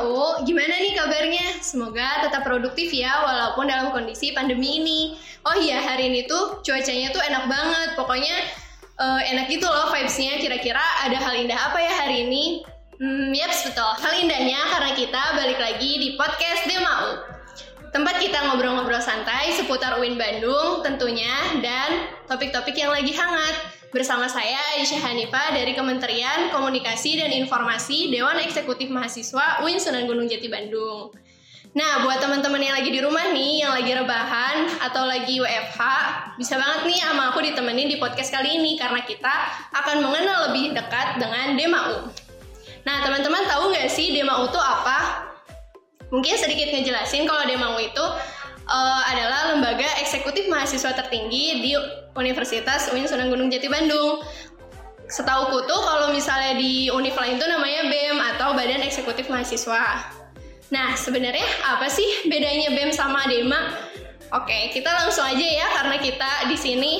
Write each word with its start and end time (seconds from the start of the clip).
DMAU, 0.00 0.48
gimana 0.48 0.80
nih 0.80 0.96
kabarnya? 0.96 1.60
Semoga 1.60 2.24
tetap 2.24 2.40
produktif 2.40 2.88
ya 2.88 3.20
walaupun 3.20 3.68
dalam 3.68 3.92
kondisi 3.92 4.32
pandemi 4.32 4.80
ini. 4.80 5.00
Oh 5.44 5.52
iya, 5.60 5.76
hari 5.76 6.08
ini 6.08 6.24
tuh 6.24 6.64
cuacanya 6.64 7.12
tuh 7.12 7.20
enak 7.20 7.44
banget. 7.44 7.88
Pokoknya 8.00 8.32
uh, 8.96 9.20
enak 9.20 9.52
gitu 9.52 9.68
loh 9.68 9.92
vibes-nya. 9.92 10.40
Kira-kira 10.40 10.80
ada 11.04 11.20
hal 11.20 11.36
indah 11.36 11.60
apa 11.68 11.78
ya 11.84 11.92
hari 12.00 12.24
ini? 12.24 12.64
Hmm, 12.96 13.28
yaps 13.36 13.68
betul. 13.68 13.92
Hal 14.00 14.12
indahnya 14.24 14.60
karena 14.72 14.90
kita 14.96 15.22
balik 15.36 15.60
lagi 15.60 15.90
di 16.00 16.08
podcast 16.16 16.64
DMAU. 16.64 17.08
Tempat 17.92 18.24
kita 18.24 18.38
ngobrol-ngobrol 18.48 19.04
santai 19.04 19.52
seputar 19.52 20.00
UIN 20.00 20.16
Bandung 20.16 20.80
tentunya 20.80 21.60
dan 21.60 22.08
topik-topik 22.24 22.72
yang 22.72 22.88
lagi 22.88 23.12
hangat. 23.12 23.79
Bersama 23.90 24.30
saya 24.30 24.78
Aisyah 24.78 25.02
Hanifah 25.02 25.50
dari 25.50 25.74
Kementerian 25.74 26.54
Komunikasi 26.54 27.18
dan 27.18 27.34
Informasi 27.34 28.14
Dewan 28.14 28.38
Eksekutif 28.38 28.86
Mahasiswa 28.86 29.66
UIN 29.66 29.82
Sunan 29.82 30.06
Gunung 30.06 30.30
Jati 30.30 30.46
Bandung. 30.46 31.10
Nah, 31.74 32.06
buat 32.06 32.22
teman-teman 32.22 32.62
yang 32.62 32.78
lagi 32.78 32.86
di 32.86 33.02
rumah 33.02 33.34
nih, 33.34 33.66
yang 33.66 33.74
lagi 33.74 33.90
rebahan 33.90 34.78
atau 34.78 35.10
lagi 35.10 35.42
WFH, 35.42 35.82
bisa 36.38 36.54
banget 36.54 36.86
nih 36.86 37.02
sama 37.02 37.34
aku 37.34 37.42
ditemenin 37.42 37.90
di 37.90 37.98
podcast 37.98 38.30
kali 38.30 38.62
ini 38.62 38.78
karena 38.78 39.02
kita 39.02 39.34
akan 39.74 40.06
mengenal 40.06 40.54
lebih 40.54 40.70
dekat 40.70 41.18
dengan 41.18 41.58
DEMAU. 41.58 42.14
Nah, 42.86 42.96
teman-teman 43.02 43.42
tahu 43.50 43.74
nggak 43.74 43.90
sih 43.90 44.14
DEMAU 44.14 44.54
itu 44.54 44.60
apa? 44.62 45.26
Mungkin 46.14 46.38
sedikit 46.38 46.70
ngejelasin 46.70 47.26
kalau 47.26 47.42
DEMAU 47.42 47.82
itu 47.82 48.06
uh, 48.70 49.02
adalah 49.10 49.50
lembaga 49.50 49.86
eksekutif 49.98 50.46
mahasiswa 50.46 50.94
tertinggi 50.94 51.58
di 51.58 51.74
Universitas 52.18 52.90
UIN 52.90 53.06
Sunan 53.06 53.30
Gunung 53.30 53.52
Jati 53.52 53.70
Bandung. 53.70 54.24
Setauku 55.10 55.66
tuh 55.66 55.80
kalau 55.82 56.14
misalnya 56.14 56.54
di 56.54 56.86
univ 56.90 57.18
lain 57.18 57.38
tuh 57.38 57.50
namanya 57.50 57.86
BEM 57.90 58.18
atau 58.34 58.54
Badan 58.54 58.82
Eksekutif 58.86 59.26
Mahasiswa. 59.26 60.06
Nah, 60.70 60.94
sebenarnya 60.94 61.46
apa 61.66 61.90
sih 61.90 62.30
bedanya 62.30 62.70
BEM 62.70 62.94
sama 62.94 63.26
DEMA? 63.26 63.74
Oke, 64.30 64.70
kita 64.70 64.86
langsung 64.86 65.26
aja 65.26 65.42
ya 65.42 65.66
karena 65.82 65.98
kita 65.98 66.30
di 66.46 66.54
sini 66.54 66.92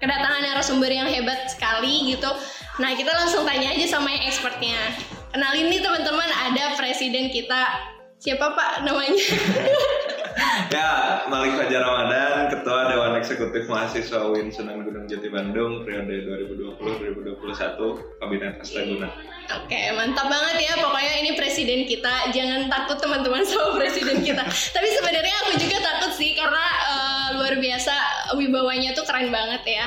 kedatangan 0.00 0.40
narasumber 0.40 0.88
yang 0.88 1.04
hebat 1.12 1.52
sekali 1.52 2.08
gitu. 2.16 2.32
Nah, 2.80 2.96
kita 2.96 3.12
langsung 3.12 3.44
tanya 3.44 3.76
aja 3.76 4.00
sama 4.00 4.08
yang 4.08 4.24
expertnya. 4.24 4.80
Kenalin 5.36 5.68
nih 5.68 5.84
teman-teman, 5.84 6.24
ada 6.26 6.80
presiden 6.80 7.28
kita. 7.28 7.92
Siapa 8.16 8.56
Pak 8.56 8.88
namanya? 8.88 9.20
ya, 10.72 10.90
Malik 11.28 11.56
Fajar 11.56 11.82
Ramadan, 11.84 12.48
Ketua 12.52 12.80
Dewan 12.88 13.12
Eksekutif 13.20 13.68
Mahasiswa 13.68 14.18
UIN 14.28 14.48
Sunan 14.48 14.82
Gunung 14.82 15.04
Jati 15.06 15.28
Bandung 15.28 15.84
periode 15.84 16.26
2020-2021 16.80 18.20
Kabinet 18.20 18.54
Astaguna. 18.60 19.08
Oke, 19.50 19.80
mantap 19.98 20.30
banget 20.30 20.56
ya. 20.62 20.72
Pokoknya 20.78 21.14
ini 21.26 21.30
presiden 21.34 21.82
kita. 21.84 22.30
Jangan 22.30 22.70
takut 22.70 23.02
teman-teman 23.02 23.42
sama 23.42 23.74
presiden 23.74 24.22
kita. 24.22 24.46
Tapi 24.76 24.88
sebenarnya 24.94 25.36
aku 25.46 25.58
juga 25.58 25.78
takut 25.82 26.12
sih 26.14 26.38
karena 26.38 26.66
uh, 26.86 27.28
luar 27.42 27.58
biasa 27.58 27.94
wibawanya 28.38 28.94
tuh 28.94 29.02
keren 29.02 29.34
banget 29.34 29.62
ya. 29.66 29.86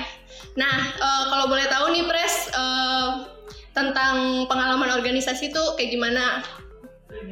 Nah, 0.60 0.76
uh, 1.00 1.24
kalau 1.32 1.46
boleh 1.48 1.66
tahu 1.72 1.96
nih 1.96 2.04
Pres 2.06 2.52
uh, 2.54 3.32
tentang 3.72 4.46
pengalaman 4.52 4.92
organisasi 5.00 5.56
tuh 5.56 5.80
kayak 5.80 5.96
gimana? 5.96 6.44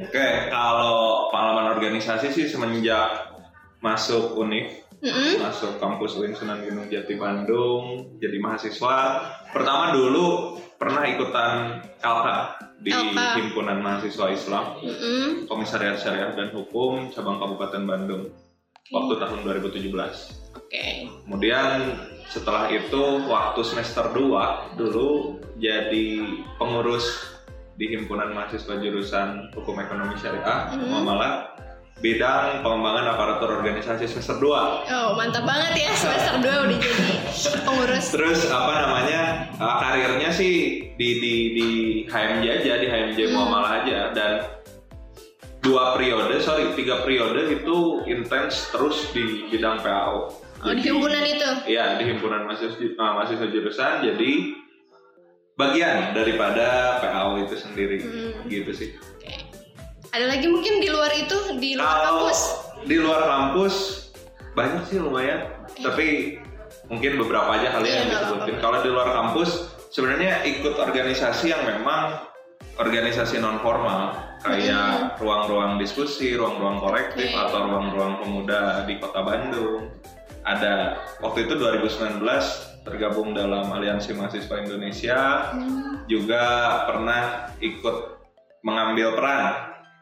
Oke, 0.02 0.28
kalau 0.48 1.28
pengalaman 1.30 1.74
organisasi 1.78 2.30
sih 2.30 2.46
semenjak 2.48 3.32
masuk 3.82 4.38
UNIF, 4.38 4.86
mm-hmm. 5.02 5.42
masuk 5.42 5.76
kampus 5.82 6.14
UIN 6.16 6.38
Sunan 6.38 6.62
Gunung 6.62 6.86
Jati 6.86 7.18
Bandung, 7.18 8.16
jadi 8.22 8.38
mahasiswa. 8.38 8.98
Pertama 9.50 9.92
dulu 9.92 10.56
pernah 10.78 11.02
ikutan 11.06 11.82
LK 11.98 12.28
di 12.82 12.90
LK. 12.90 13.18
Himpunan 13.38 13.78
Mahasiswa 13.78 14.26
Islam, 14.30 14.64
mm-hmm. 14.82 15.46
Komisariat 15.46 15.98
Syariah 15.98 16.34
dan 16.34 16.50
Hukum 16.54 17.10
cabang 17.14 17.38
Kabupaten 17.38 17.82
Bandung 17.86 18.22
okay. 18.30 18.90
waktu 18.94 19.14
tahun 19.22 19.38
2017. 19.46 19.90
Oke. 19.92 20.10
Okay. 20.66 21.06
Kemudian 21.26 21.98
setelah 22.26 22.70
itu 22.70 23.02
waktu 23.30 23.60
semester 23.62 24.10
2 24.10 24.78
dulu 24.78 25.38
jadi 25.62 26.08
pengurus 26.58 27.31
di 27.82 27.98
himpunan 27.98 28.30
mahasiswa 28.30 28.78
jurusan 28.78 29.50
hukum 29.58 29.74
ekonomi 29.82 30.14
syariah 30.14 30.70
mm-hmm. 30.70 30.86
Muamalah 30.86 31.50
bidang 31.98 32.62
pengembangan 32.62 33.10
aparatur 33.10 33.58
organisasi 33.58 34.06
semester 34.06 34.38
2 34.38 34.86
Oh 34.86 35.18
mantap 35.18 35.42
banget 35.42 35.82
ya 35.82 35.90
semester 35.98 36.38
2 36.38 36.46
udah 36.46 36.78
jadi 36.78 37.14
pengurus 37.66 38.14
Terus 38.14 38.46
apa 38.54 38.86
namanya 38.86 39.50
uh, 39.58 39.82
karirnya 39.82 40.30
sih 40.30 40.86
di 40.94 41.10
di 41.18 41.34
di 41.58 41.68
HMJ 42.06 42.62
aja 42.62 42.72
di 42.78 42.86
HMJ 42.86 43.18
hmm. 43.18 43.34
Muamalah 43.34 43.82
aja 43.82 44.14
dan 44.14 44.46
dua 45.58 45.98
periode 45.98 46.38
sorry 46.38 46.70
tiga 46.78 47.02
periode 47.02 47.50
itu 47.50 48.06
intens 48.06 48.70
terus 48.70 49.10
di 49.10 49.50
bidang 49.50 49.82
PAO 49.82 50.30
Oh 50.62 50.70
di 50.70 50.86
himpunan 50.86 51.26
itu? 51.26 51.74
Iya 51.74 51.98
di 51.98 52.06
himpunan 52.06 52.46
mahasiswa, 52.46 52.78
uh, 52.78 53.12
mahasiswa 53.18 53.50
jurusan 53.50 54.06
jadi 54.06 54.61
bagian 55.56 56.16
daripada 56.16 56.98
PAO 57.04 57.44
itu 57.44 57.56
sendiri 57.60 57.98
hmm. 58.00 58.48
gitu 58.48 58.72
sih. 58.72 58.90
Okay. 59.20 59.44
Ada 60.12 60.36
lagi 60.36 60.46
mungkin 60.48 60.80
di 60.80 60.88
luar 60.88 61.12
itu 61.12 61.36
di 61.56 61.76
luar 61.76 61.88
Kalau 61.88 62.04
kampus? 62.04 62.38
Di 62.82 62.96
luar 62.98 63.20
kampus 63.24 63.74
banyak 64.52 64.82
sih 64.88 64.98
lumayan, 65.00 65.48
okay. 65.64 65.80
tapi 65.80 66.06
mungkin 66.92 67.16
beberapa 67.16 67.56
aja 67.56 67.72
kali 67.72 67.88
iya, 67.88 68.04
yang 68.04 68.08
disebutin. 68.12 68.56
Kalau 68.60 68.78
di 68.84 68.90
luar 68.92 69.08
kampus 69.16 69.50
sebenarnya 69.88 70.44
ikut 70.44 70.76
organisasi 70.76 71.52
yang 71.52 71.62
memang 71.64 72.28
organisasi 72.80 73.40
non 73.40 73.60
formal 73.60 74.16
kayak 74.42 75.20
ruang-ruang 75.20 75.76
diskusi, 75.78 76.34
ruang-ruang 76.34 76.80
kolektif 76.80 77.32
okay. 77.32 77.44
atau 77.48 77.68
ruang-ruang 77.68 78.20
pemuda 78.20 78.84
di 78.88 78.98
Kota 79.00 79.20
Bandung. 79.24 79.92
Ada 80.42 80.98
waktu 81.22 81.46
itu 81.46 81.54
2019 81.54 82.18
tergabung 82.82 83.30
dalam 83.30 83.70
Aliansi 83.70 84.10
Mahasiswa 84.14 84.56
Indonesia, 84.58 85.50
hmm. 85.54 86.10
juga 86.10 86.42
pernah 86.90 87.54
ikut 87.62 87.96
mengambil 88.66 89.14
peran, 89.14 89.54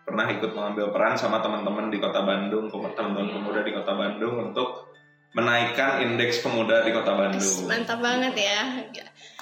pernah 0.08 0.26
ikut 0.32 0.50
mengambil 0.56 0.92
peran 0.92 1.14
sama 1.20 1.44
teman-teman 1.44 1.92
di 1.92 2.00
Kota 2.00 2.24
Bandung, 2.24 2.72
teman-teman 2.72 3.36
pemuda 3.36 3.60
di 3.64 3.72
Kota 3.76 3.92
Bandung 3.92 4.34
untuk 4.48 4.90
menaikkan 5.36 6.02
indeks 6.02 6.42
pemuda 6.42 6.82
di 6.82 6.90
Kota 6.90 7.12
Bandung. 7.14 7.68
Mantap 7.68 8.00
banget 8.00 8.34
ya. 8.34 8.58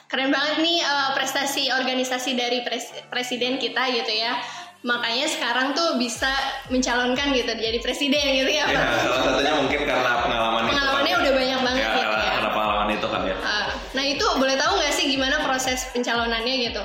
Keren 0.09 0.33
banget 0.33 0.65
nih 0.65 0.81
uh, 0.89 1.13
prestasi 1.13 1.69
organisasi 1.69 2.33
dari 2.33 2.65
pres 2.65 2.97
presiden 3.13 3.61
kita 3.61 3.93
gitu 3.93 4.13
ya. 4.13 4.41
Makanya 4.87 5.27
sekarang 5.27 5.75
tuh 5.75 5.99
bisa 5.99 6.31
mencalonkan 6.71 7.35
gitu 7.35 7.51
jadi 7.51 7.79
presiden 7.83 8.23
gitu 8.23 8.51
ya. 8.55 8.67
Ya, 8.71 8.87
salah 9.03 9.21
satunya 9.27 9.53
mungkin 9.59 9.81
karena 9.83 10.13
pengalaman 10.23 10.63
Pengalamannya 10.71 11.11
itu 11.11 11.19
udah 11.19 11.35
banyak 11.35 11.61
banget 11.67 11.83
ya, 11.83 11.91
gitu 11.99 12.15
ya. 12.15 12.31
Karena 12.31 12.51
pengalaman 12.55 12.89
itu 12.95 13.07
kan 13.11 13.21
ya. 13.27 13.37
Uh, 13.43 13.69
nah 13.99 14.05
itu 14.07 14.27
boleh 14.39 14.55
tahu 14.55 14.73
nggak 14.79 14.93
sih 14.95 15.05
gimana 15.11 15.37
proses 15.43 15.79
pencalonannya 15.91 16.55
gitu? 16.71 16.83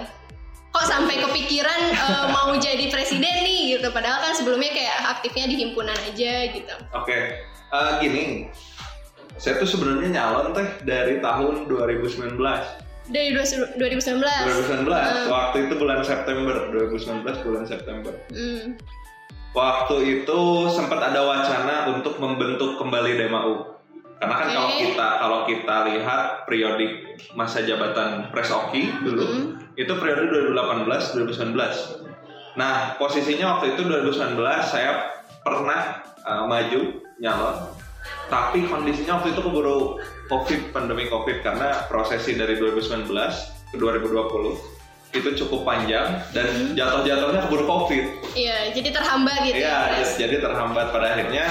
Kok 0.73 0.85
sampai 0.89 1.21
kepikiran 1.21 1.81
uh, 1.93 2.25
mau 2.33 2.49
jadi 2.57 2.89
presiden 2.89 3.45
nih 3.45 3.77
gitu? 3.77 3.93
Padahal 3.93 4.25
kan 4.25 4.33
sebelumnya 4.33 4.73
kayak 4.73 4.97
aktifnya 5.13 5.45
di 5.45 5.55
himpunan 5.61 5.93
aja 5.93 6.49
gitu. 6.49 6.75
Oke, 6.97 7.13
okay. 7.13 7.21
uh, 7.69 7.77
eh, 7.77 7.91
gini, 8.01 8.23
saya 9.37 9.61
tuh 9.61 9.69
sebenarnya 9.69 10.17
nyalon 10.17 10.49
teh 10.57 10.65
dari 10.81 11.21
tahun 11.21 11.69
2019. 11.69 12.41
Dari 13.11 13.35
2019. 13.35 13.75
2019. 13.75 14.87
Hmm. 14.87 15.27
Waktu 15.27 15.57
itu 15.67 15.73
bulan 15.75 15.99
September, 16.07 16.55
2019 16.71 17.43
bulan 17.43 17.63
September. 17.67 18.13
Hmm. 18.31 18.79
Waktu 19.53 19.95
itu 20.23 20.39
sempat 20.71 21.13
ada 21.13 21.21
wacana 21.27 21.91
untuk 21.91 22.17
membentuk 22.17 22.79
kembali 22.79 23.19
DEMAU. 23.19 23.75
Karena 24.23 24.35
kan 24.39 24.47
okay. 24.47 24.55
kalau 24.55 24.71
kita 24.79 25.07
kalau 25.19 25.39
kita 25.43 25.75
lihat 25.91 26.21
periodik 26.47 26.91
masa 27.35 27.59
jabatan 27.67 28.31
Presoki 28.31 28.87
dulu 29.03 29.19
hmm. 29.27 29.75
itu 29.75 29.91
periode 29.99 30.31
2018 30.31 30.87
2019. 31.27 31.59
Nah, 32.55 32.95
posisinya 32.95 33.57
waktu 33.57 33.75
itu 33.75 33.83
2019 33.83 34.39
saya 34.63 35.11
pernah 35.43 35.99
uh, 36.23 36.47
maju 36.47 37.03
nyalon 37.19 37.82
tapi 38.31 38.65
kondisinya 38.67 39.19
waktu 39.19 39.35
itu 39.35 39.41
keburu 39.43 39.99
covid 40.31 40.61
pandemi 40.71 41.07
covid 41.11 41.43
karena 41.43 41.87
prosesi 41.87 42.35
dari 42.37 42.55
2019 42.59 43.09
ke 43.73 43.75
2020 43.77 44.73
itu 45.13 45.29
cukup 45.45 45.61
panjang 45.61 46.25
dan 46.33 46.47
hmm. 46.49 46.73
jatuh-jatuhnya 46.73 47.45
keburu 47.45 47.65
covid. 47.69 48.05
Iya, 48.33 48.73
jadi 48.73 48.89
terhambat 48.97 49.37
gitu. 49.45 49.61
Iya, 49.61 49.77
ya, 50.01 50.05
jadi 50.17 50.35
terhambat 50.41 50.89
pada 50.89 51.05
akhirnya 51.13 51.45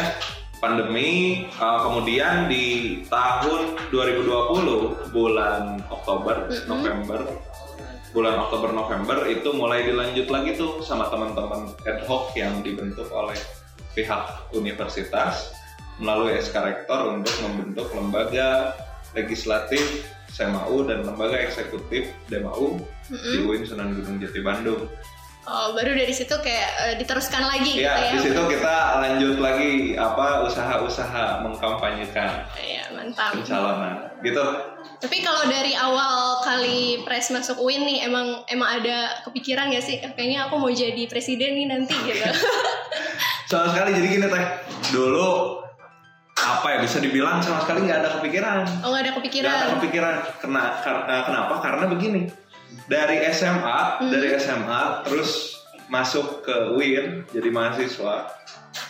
pandemi 0.58 1.42
uh, 1.62 1.86
kemudian 1.86 2.50
di 2.50 2.98
tahun 3.06 3.78
2020 3.94 5.14
bulan 5.14 5.78
Oktober, 5.90 6.50
mm 6.50 6.54
-hmm. 6.54 6.66
November 6.66 7.20
bulan 8.12 8.44
Oktober 8.46 8.70
November 8.76 9.24
itu 9.24 9.56
mulai 9.56 9.88
dilanjut 9.88 10.28
lagi 10.28 10.54
tuh 10.54 10.84
sama 10.84 11.08
teman-teman 11.08 11.72
ad 11.88 12.04
hoc 12.04 12.36
yang 12.36 12.60
dibentuk 12.60 13.08
oleh 13.08 13.36
pihak 13.96 14.52
universitas 14.52 15.56
melalui 16.02 16.34
SK 16.42 16.58
Rektor 16.58 17.14
untuk 17.14 17.34
membentuk 17.46 17.86
lembaga 17.94 18.74
legislatif 19.14 20.02
SEMAU 20.34 20.90
dan 20.90 21.06
lembaga 21.06 21.38
eksekutif 21.38 22.10
DEMAU 22.26 22.82
mm-hmm. 22.82 23.32
di 23.32 23.38
UIN 23.46 23.62
Sunan 23.62 23.94
Gunung 23.94 24.18
Jati 24.18 24.40
Bandung. 24.42 24.90
Oh, 25.42 25.74
baru 25.74 25.98
dari 25.98 26.14
situ 26.14 26.30
kayak 26.38 26.70
uh, 26.78 26.94
diteruskan 27.02 27.42
lagi 27.42 27.82
ya, 27.82 27.98
gitu 27.98 27.98
ya. 27.98 28.10
di 28.14 28.18
situ 28.30 28.42
kita 28.46 28.74
lanjut 29.02 29.36
lagi 29.42 29.98
apa 29.98 30.46
usaha-usaha 30.46 31.42
mengkampanyekan. 31.42 32.46
Iya, 32.54 32.94
mantap. 32.94 33.34
Pencalonan. 33.34 34.22
Gitu. 34.22 34.46
Tapi 35.02 35.16
kalau 35.26 35.42
dari 35.50 35.74
awal 35.74 36.46
kali 36.46 37.02
pres 37.02 37.34
masuk 37.34 37.58
UIN 37.58 37.82
nih 37.82 38.06
emang 38.06 38.46
emang 38.54 38.70
ada 38.78 39.18
kepikiran 39.26 39.74
gak 39.74 39.82
sih 39.82 39.98
kayaknya 40.14 40.46
aku 40.46 40.62
mau 40.62 40.70
jadi 40.70 41.10
presiden 41.10 41.58
nih 41.58 41.66
nanti 41.74 41.94
gitu. 42.06 42.22
sama 43.50 43.74
sekali 43.74 43.98
jadi 43.98 44.08
gini 44.14 44.26
teh. 44.30 44.46
Dulu 44.94 45.61
apa 46.42 46.66
ya 46.74 46.78
bisa 46.82 46.98
dibilang 46.98 47.38
sama 47.38 47.62
sekali 47.62 47.86
nggak 47.86 47.98
ada 48.02 48.10
kepikiran. 48.18 48.58
Oh 48.82 48.90
nggak 48.90 49.02
ada 49.06 49.12
kepikiran. 49.18 49.54
Gak 49.54 49.62
ada 49.62 49.74
kepikiran. 49.78 50.14
Kena, 50.42 50.64
karena 50.82 51.16
kenapa? 51.22 51.54
Karena 51.62 51.84
begini 51.86 52.20
dari 52.88 53.22
SMA 53.30 53.78
hmm. 54.00 54.10
dari 54.10 54.28
SMA 54.40 54.82
terus 55.06 55.60
masuk 55.92 56.40
ke 56.40 56.72
UIN 56.72 57.28
jadi 57.28 57.48
mahasiswa 57.52 58.32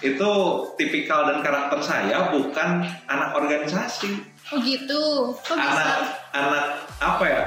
itu 0.02 0.30
tipikal 0.78 1.26
dan 1.26 1.42
karakter 1.42 1.82
saya 1.82 2.30
bukan 2.30 2.86
anak 3.10 3.34
organisasi 3.34 4.22
oh 4.54 4.58
gitu 4.62 5.34
Kok 5.42 5.58
anak 5.58 5.74
bisa? 5.74 5.94
anak 6.30 6.64
apa 7.02 7.24
ya 7.26 7.42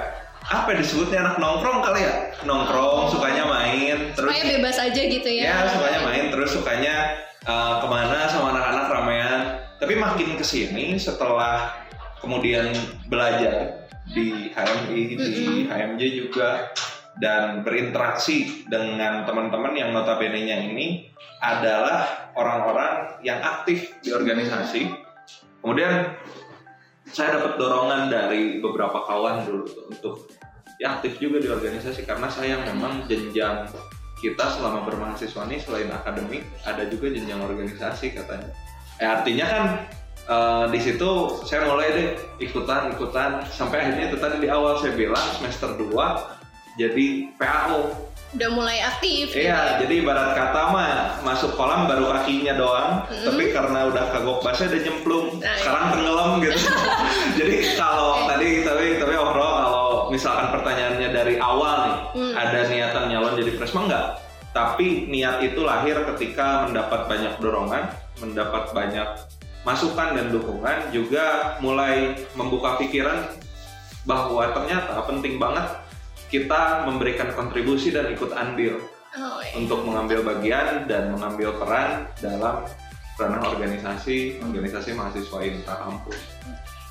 apa 0.46 0.68
ya 0.76 0.78
disebutnya 0.84 1.20
anak 1.24 1.36
nongkrong 1.40 1.80
kali 1.82 2.04
ya 2.04 2.14
nongkrong 2.44 3.08
oh. 3.08 3.10
sukanya 3.10 3.48
main 3.48 4.12
terus 4.14 4.30
supaya 4.30 4.46
bebas 4.46 4.78
aja 4.78 5.02
gitu 5.08 5.30
ya 5.32 5.44
ya 5.48 5.58
sukanya 5.72 6.00
main 6.04 6.26
terus 6.30 6.50
sukanya 6.52 6.96
uh, 7.48 7.80
ke 7.80 7.88
mana 7.88 8.28
sama 8.28 8.54
anak-anak 8.54 8.75
tapi 9.82 9.94
makin 10.00 10.40
ke 10.40 10.46
sini 10.46 10.96
setelah 10.96 11.76
kemudian 12.24 12.72
belajar 13.12 13.86
di 14.12 14.54
HMI 14.54 15.02
di 15.18 15.46
HMJ 15.66 16.02
juga 16.26 16.70
dan 17.20 17.64
berinteraksi 17.64 18.68
dengan 18.68 19.24
teman-teman 19.24 19.72
yang 19.74 19.96
notabene-nya 19.96 20.68
ini 20.68 21.08
adalah 21.40 22.30
orang-orang 22.36 23.24
yang 23.24 23.40
aktif 23.40 23.96
di 24.04 24.12
organisasi. 24.12 24.92
Kemudian 25.64 26.12
saya 27.08 27.40
dapat 27.40 27.56
dorongan 27.56 28.12
dari 28.12 28.60
beberapa 28.60 29.08
kawan 29.08 29.48
dulu 29.48 29.66
untuk 29.88 30.28
ya 30.76 31.00
aktif 31.00 31.16
juga 31.24 31.40
di 31.40 31.48
organisasi 31.48 32.04
karena 32.04 32.28
saya 32.28 32.60
memang 32.68 33.08
jenjang 33.08 33.72
kita 34.20 34.46
selama 34.60 34.84
bermahasiswa 34.84 35.48
ini 35.48 35.58
selain 35.64 35.88
akademik 35.92 36.44
ada 36.68 36.84
juga 36.92 37.16
jenjang 37.16 37.40
organisasi 37.40 38.12
katanya. 38.12 38.52
Eh 38.96 39.08
artinya 39.08 39.46
kan 39.46 39.64
uh, 40.30 40.66
di 40.70 40.80
situ 40.82 41.10
saya 41.46 41.68
mulai 41.70 41.88
deh 41.94 42.10
ikutan 42.42 42.94
ikutan 42.94 43.46
sampai 43.50 43.86
akhirnya 43.86 44.12
itu 44.14 44.18
tadi 44.18 44.38
di 44.42 44.50
awal 44.50 44.78
saya 44.82 44.94
bilang 44.94 45.26
semester 45.38 45.78
2 45.78 45.86
jadi 46.76 47.32
PAO 47.40 48.12
udah 48.36 48.50
mulai 48.52 48.84
aktif 48.84 49.32
iya 49.32 49.32
gitu. 49.32 49.48
Ya? 49.48 49.60
jadi 49.80 49.94
ibarat 50.04 50.30
kata 50.36 50.62
mah 50.76 50.92
masuk 51.24 51.56
kolam 51.56 51.88
baru 51.88 52.12
kakinya 52.12 52.54
doang 52.60 52.92
mm. 53.08 53.24
tapi 53.24 53.44
karena 53.56 53.80
udah 53.88 54.04
kagok 54.12 54.44
basah 54.44 54.68
udah 54.68 54.82
nyemplung 54.84 55.28
nah, 55.40 55.56
sekarang 55.56 55.84
iya. 55.88 55.92
tenggelam 55.96 56.30
gitu 56.44 56.60
jadi 57.40 57.56
kalau 57.80 58.10
okay. 58.20 58.28
tadi 58.28 58.48
tapi 58.68 58.86
tapi 59.00 59.14
overall 59.16 59.56
kalau 59.56 59.88
misalkan 60.12 60.52
pertanyaannya 60.52 61.10
dari 61.16 61.34
awal 61.40 61.76
nih 61.88 61.98
mm. 62.20 62.34
ada 62.36 62.60
niatan 62.68 63.06
nyalon 63.08 63.34
jadi 63.40 63.52
presma 63.56 63.82
enggak 63.88 64.06
tapi 64.52 65.08
niat 65.08 65.40
itu 65.40 65.60
lahir 65.64 65.96
ketika 66.16 66.68
mendapat 66.68 67.08
banyak 67.08 67.34
dorongan 67.40 67.88
mendapat 68.22 68.72
banyak 68.72 69.08
masukan 69.66 70.14
dan 70.14 70.30
dukungan 70.30 70.94
juga 70.94 71.58
mulai 71.60 72.14
membuka 72.38 72.78
pikiran 72.78 73.26
bahwa 74.06 74.54
ternyata 74.54 75.02
penting 75.10 75.42
banget 75.42 75.66
kita 76.30 76.86
memberikan 76.86 77.34
kontribusi 77.34 77.90
dan 77.90 78.14
ikut 78.14 78.30
andil 78.34 78.78
oh, 79.18 79.42
iya. 79.42 79.54
untuk 79.58 79.82
mengambil 79.82 80.22
bagian 80.22 80.86
dan 80.86 81.10
mengambil 81.10 81.58
peran 81.58 82.06
dalam 82.22 82.66
ranah 83.18 83.42
organisasi 83.56 84.44
organisasi 84.44 84.94
mahasiswa 84.94 85.40
intra 85.42 85.76
kampus 85.82 86.20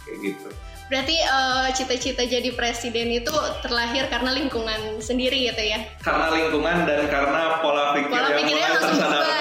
kayak 0.04 0.18
gitu. 0.20 0.48
Berarti 0.84 1.16
uh, 1.24 1.68
cita-cita 1.72 2.28
jadi 2.28 2.52
presiden 2.52 3.08
itu 3.08 3.32
terlahir 3.64 4.04
karena 4.12 4.36
lingkungan 4.36 5.00
sendiri 5.00 5.48
gitu 5.48 5.62
ya? 5.64 5.80
Karena 6.04 6.28
lingkungan 6.28 6.84
dan 6.84 7.08
karena 7.08 7.40
pola 7.64 7.96
pikir 7.96 8.12
pola 8.12 8.28
yang 8.36 8.44
mulai. 8.44 9.33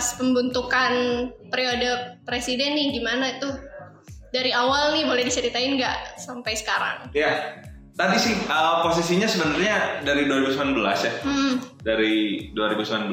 Pas 0.00 0.16
pembentukan 0.16 0.92
periode 1.52 2.16
presiden 2.24 2.72
nih 2.72 2.88
gimana 2.96 3.36
tuh? 3.36 3.52
Dari 4.32 4.48
awal 4.48 4.96
nih 4.96 5.04
boleh 5.04 5.28
diceritain 5.28 5.76
nggak 5.76 6.16
sampai 6.16 6.56
sekarang? 6.56 7.12
Iya, 7.12 7.60
Tadi 7.92 8.16
sih 8.16 8.32
uh, 8.48 8.80
posisinya 8.80 9.28
sebenarnya 9.28 10.00
dari 10.00 10.24
2019 10.24 10.72
ya. 11.04 11.12
Hmm. 11.20 11.60
Dari 11.84 12.48
2019 12.56 13.12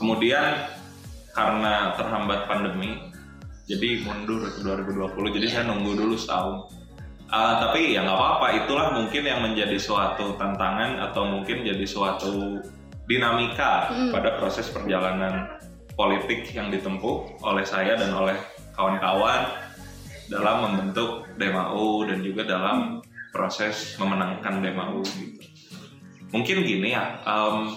kemudian 0.00 0.72
karena 1.36 1.92
terhambat 2.00 2.48
pandemi 2.48 3.12
jadi 3.68 4.08
mundur 4.08 4.48
ke 4.48 4.64
2020 4.64 5.36
jadi 5.36 5.46
saya 5.52 5.64
nunggu 5.68 6.00
dulu 6.00 6.16
setahun. 6.16 6.64
Uh, 7.28 7.60
tapi 7.60 7.92
ya 7.92 8.08
nggak 8.08 8.16
apa-apa 8.16 8.64
itulah 8.64 8.88
mungkin 8.96 9.20
yang 9.20 9.44
menjadi 9.44 9.76
suatu 9.76 10.32
tantangan 10.40 10.96
atau 11.12 11.28
mungkin 11.28 11.60
jadi 11.60 11.84
suatu 11.84 12.64
dinamika 13.08 13.88
hmm. 13.88 14.12
pada 14.12 14.36
proses 14.36 14.68
perjalanan 14.68 15.48
politik 15.96 16.46
yang 16.52 16.68
ditempuh 16.68 17.42
oleh 17.42 17.64
saya 17.64 17.96
dan 17.96 18.14
oleh 18.14 18.36
kawan-kawan 18.76 19.48
dalam 20.28 20.56
membentuk 20.70 21.26
DMAU 21.40 22.06
dan 22.06 22.20
juga 22.20 22.44
dalam 22.44 23.00
proses 23.32 23.96
memenangkan 23.96 24.60
DMAU 24.60 25.00
gitu. 25.02 25.42
Mungkin 26.28 26.60
gini 26.68 26.92
ya, 26.92 27.18
um, 27.24 27.72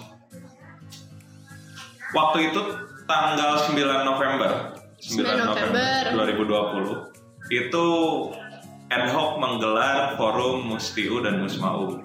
waktu 2.11 2.51
itu 2.51 2.61
tanggal 3.07 3.63
9 3.71 3.79
November 4.03 4.75
9, 4.99 5.23
9 5.23 5.49
November 5.49 6.03
2020 7.47 7.55
itu 7.55 7.87
ad 8.91 9.07
hoc 9.15 9.39
menggelar 9.39 10.19
forum 10.19 10.67
Mustiu 10.67 11.23
dan 11.23 11.39
Musmau. 11.39 12.03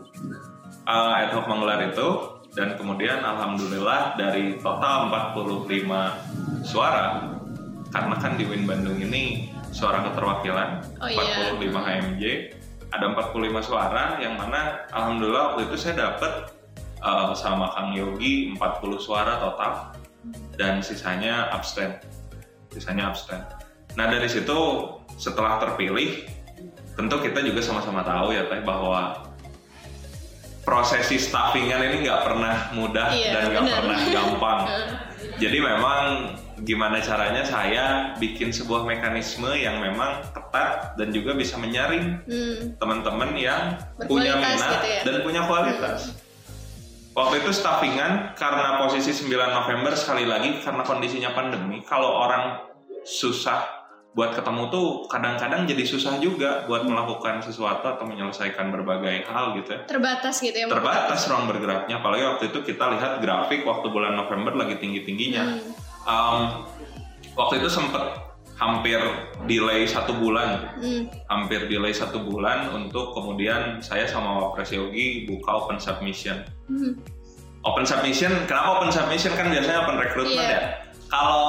Uh, 0.87 1.13
ad 1.19 1.35
hoc 1.35 1.51
menggelar 1.51 1.83
itu 1.91 2.36
dan 2.57 2.75
kemudian 2.81 3.21
alhamdulillah 3.21 4.17
dari 4.17 4.57
total 4.59 5.13
45 5.13 6.65
suara 6.65 7.37
karena 7.93 8.17
kan 8.19 8.35
di 8.35 8.49
Win 8.49 8.65
Bandung 8.65 8.97
ini 8.97 9.53
suara 9.71 10.01
keterwakilan 10.09 10.83
oh, 11.05 11.07
45 11.07 11.63
iya. 11.63 11.81
HMJ 11.85 12.25
ada 12.97 13.13
45 13.13 13.61
suara 13.61 14.17
yang 14.19 14.41
mana 14.41 14.89
alhamdulillah 14.91 15.55
waktu 15.55 15.69
itu 15.69 15.77
saya 15.77 16.09
dapat 16.09 16.57
uh, 17.05 17.37
sama 17.37 17.73
Kang 17.77 17.93
Yogi 17.93 18.57
40 18.57 18.97
suara 18.99 19.37
total 19.39 19.93
dan 20.57 20.81
sisanya 20.81 21.53
abstain. 21.53 22.01
Sisanya 22.73 23.13
abstain. 23.13 23.43
Nah, 23.97 24.11
dari 24.11 24.29
situ 24.29 24.59
setelah 25.17 25.61
terpilih 25.63 26.29
tentu 26.97 27.17
kita 27.21 27.45
juga 27.45 27.61
sama-sama 27.61 28.01
tahu 28.05 28.33
ya 28.33 28.49
teh 28.49 28.61
bahwa 28.65 29.26
prosesi 30.67 31.15
staffingan 31.23 31.79
ini 31.79 32.11
nggak 32.11 32.21
pernah 32.27 32.75
mudah 32.75 33.15
iya, 33.15 33.39
dan 33.39 33.55
nggak 33.55 33.67
pernah 33.71 33.99
gampang. 34.11 34.61
Jadi 35.43 35.59
memang 35.63 36.05
gimana 36.67 36.99
caranya 36.99 37.47
saya 37.47 37.85
bikin 38.19 38.51
sebuah 38.51 38.83
mekanisme 38.83 39.53
yang 39.55 39.79
memang 39.79 40.27
ketat 40.35 40.99
dan 40.99 41.13
juga 41.15 41.37
bisa 41.39 41.55
menyaring 41.61 42.19
hmm. 42.27 42.81
teman-teman 42.81 43.31
yang 43.37 43.77
punya 44.09 44.41
minat 44.41 44.81
gitu 44.83 44.89
ya? 44.91 45.01
dan 45.07 45.15
punya 45.23 45.43
kualitas. 45.47 46.11
Hmm. 46.11 46.25
Waktu 47.17 47.47
itu 47.47 47.51
staffingan 47.55 48.37
karena 48.37 48.83
posisi 48.83 49.15
9 49.15 49.33
November 49.33 49.93
sekali 49.97 50.29
lagi 50.29 50.61
karena 50.61 50.83
kondisinya 50.85 51.31
pandemi, 51.33 51.81
kalau 51.87 52.13
orang 52.27 52.61
susah 53.07 53.86
buat 54.17 54.33
ketemu 54.33 54.73
tuh 54.73 55.05
kadang-kadang 55.13 55.69
jadi 55.69 55.85
susah 55.85 56.17
juga 56.17 56.65
buat 56.65 56.89
hmm. 56.89 56.89
melakukan 56.89 57.45
sesuatu 57.45 57.85
atau 57.85 58.09
menyelesaikan 58.09 58.73
berbagai 58.73 59.29
hal 59.29 59.53
gitu 59.61 59.77
ya. 59.77 59.81
Terbatas 59.85 60.41
gitu 60.41 60.57
ya. 60.57 60.67
Terbatas 60.73 61.29
ruang 61.29 61.45
bergeraknya, 61.53 62.01
apalagi 62.01 62.25
waktu 62.25 62.45
itu 62.49 62.65
kita 62.65 62.97
lihat 62.97 63.21
grafik 63.21 63.69
waktu 63.69 63.93
bulan 63.93 64.17
November 64.17 64.57
lagi 64.57 64.81
tinggi-tingginya. 64.81 65.45
Hmm 65.45 65.87
um, 66.07 66.65
waktu 67.35 67.61
itu 67.61 67.69
sempet 67.69 68.23
hampir 68.57 68.97
delay 69.45 69.85
satu 69.85 70.17
bulan, 70.17 70.73
mm. 70.81 71.29
hampir 71.29 71.69
delay 71.69 71.93
satu 71.93 72.25
bulan 72.25 72.73
untuk 72.73 73.13
kemudian 73.13 73.85
saya 73.85 74.09
sama 74.09 74.49
Wapres 74.49 74.73
Yogi 74.73 75.29
buka 75.29 75.51
open 75.53 75.77
submission. 75.77 76.41
Mm. 76.73 76.97
Open 77.67 77.85
submission, 77.85 78.33
kenapa 78.49 78.81
open 78.81 78.95
submission 78.95 79.35
kan 79.35 79.53
biasanya 79.53 79.85
open 79.85 79.99
recruitment 80.01 80.49
yeah. 80.49 80.57
ya? 80.57 80.63
Kalau 81.11 81.45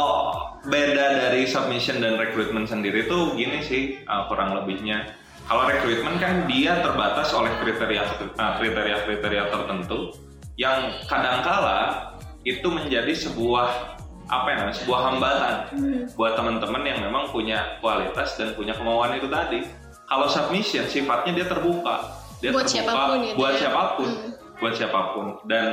beda 0.68 1.28
dari 1.28 1.48
submission 1.48 2.04
dan 2.04 2.20
recruitment 2.20 2.68
sendiri 2.68 3.08
tuh 3.08 3.34
gini 3.34 3.64
sih 3.64 3.84
uh, 4.06 4.28
kurang 4.28 4.54
lebihnya. 4.54 5.16
Kalau 5.48 5.64
recruitment 5.64 6.20
kan 6.20 6.44
dia 6.44 6.84
terbatas 6.84 7.32
oleh 7.32 7.52
kriteria 7.64 8.04
uh, 8.36 8.60
kriteria-kriteria 8.60 9.44
tertentu 9.48 10.12
yang 10.60 10.92
kadangkala 11.08 12.12
itu 12.44 12.68
menjadi 12.68 13.16
sebuah 13.16 13.96
apa 14.28 14.48
ya 14.52 14.60
sebuah 14.76 15.00
hambatan 15.08 15.56
hmm. 15.72 16.04
buat 16.20 16.36
teman-teman 16.36 16.84
yang 16.84 17.00
memang 17.00 17.32
punya 17.32 17.80
kualitas 17.80 18.36
dan 18.36 18.52
punya 18.60 18.76
kemauan 18.76 19.16
itu 19.16 19.32
tadi. 19.32 19.64
Kalau 20.08 20.28
submission 20.28 20.88
sifatnya 20.88 21.44
dia 21.44 21.48
terbuka, 21.48 21.96
dia 22.44 22.52
buat 22.52 22.68
terbuka 22.68 22.84
siapa 22.84 23.04
pun 23.08 23.18
gitu 23.24 23.36
buat 23.40 23.54
ya. 23.56 23.60
siapa 23.60 23.82
pun, 23.96 24.10
Hmm. 24.12 24.32
buat 24.60 24.74
siapa 24.76 25.02
pun 25.16 25.28
dan 25.48 25.68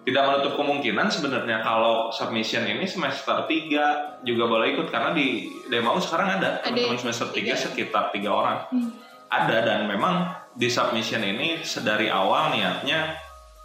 tidak 0.00 0.22
menutup 0.24 0.56
kemungkinan 0.56 1.12
sebenarnya 1.12 1.60
kalau 1.60 2.08
submission 2.08 2.64
ini 2.64 2.88
semester 2.88 3.44
3 3.44 4.24
juga 4.24 4.44
boleh 4.48 4.72
ikut 4.72 4.88
karena 4.88 5.12
di 5.12 5.44
Demau 5.68 6.00
sekarang 6.00 6.40
ada 6.40 6.64
Ada 6.64 6.72
teman-teman 6.72 6.98
semester 6.98 7.28
3 7.28 7.36
tiga. 7.36 7.54
sekitar 7.54 8.04
tiga 8.08 8.30
orang 8.32 8.58
Hmm. 8.72 8.90
ada 9.28 9.60
dan 9.60 9.86
memang 9.86 10.32
di 10.56 10.66
submission 10.66 11.20
ini 11.20 11.60
sedari 11.62 12.08
awal 12.08 12.50
niatnya 12.50 13.14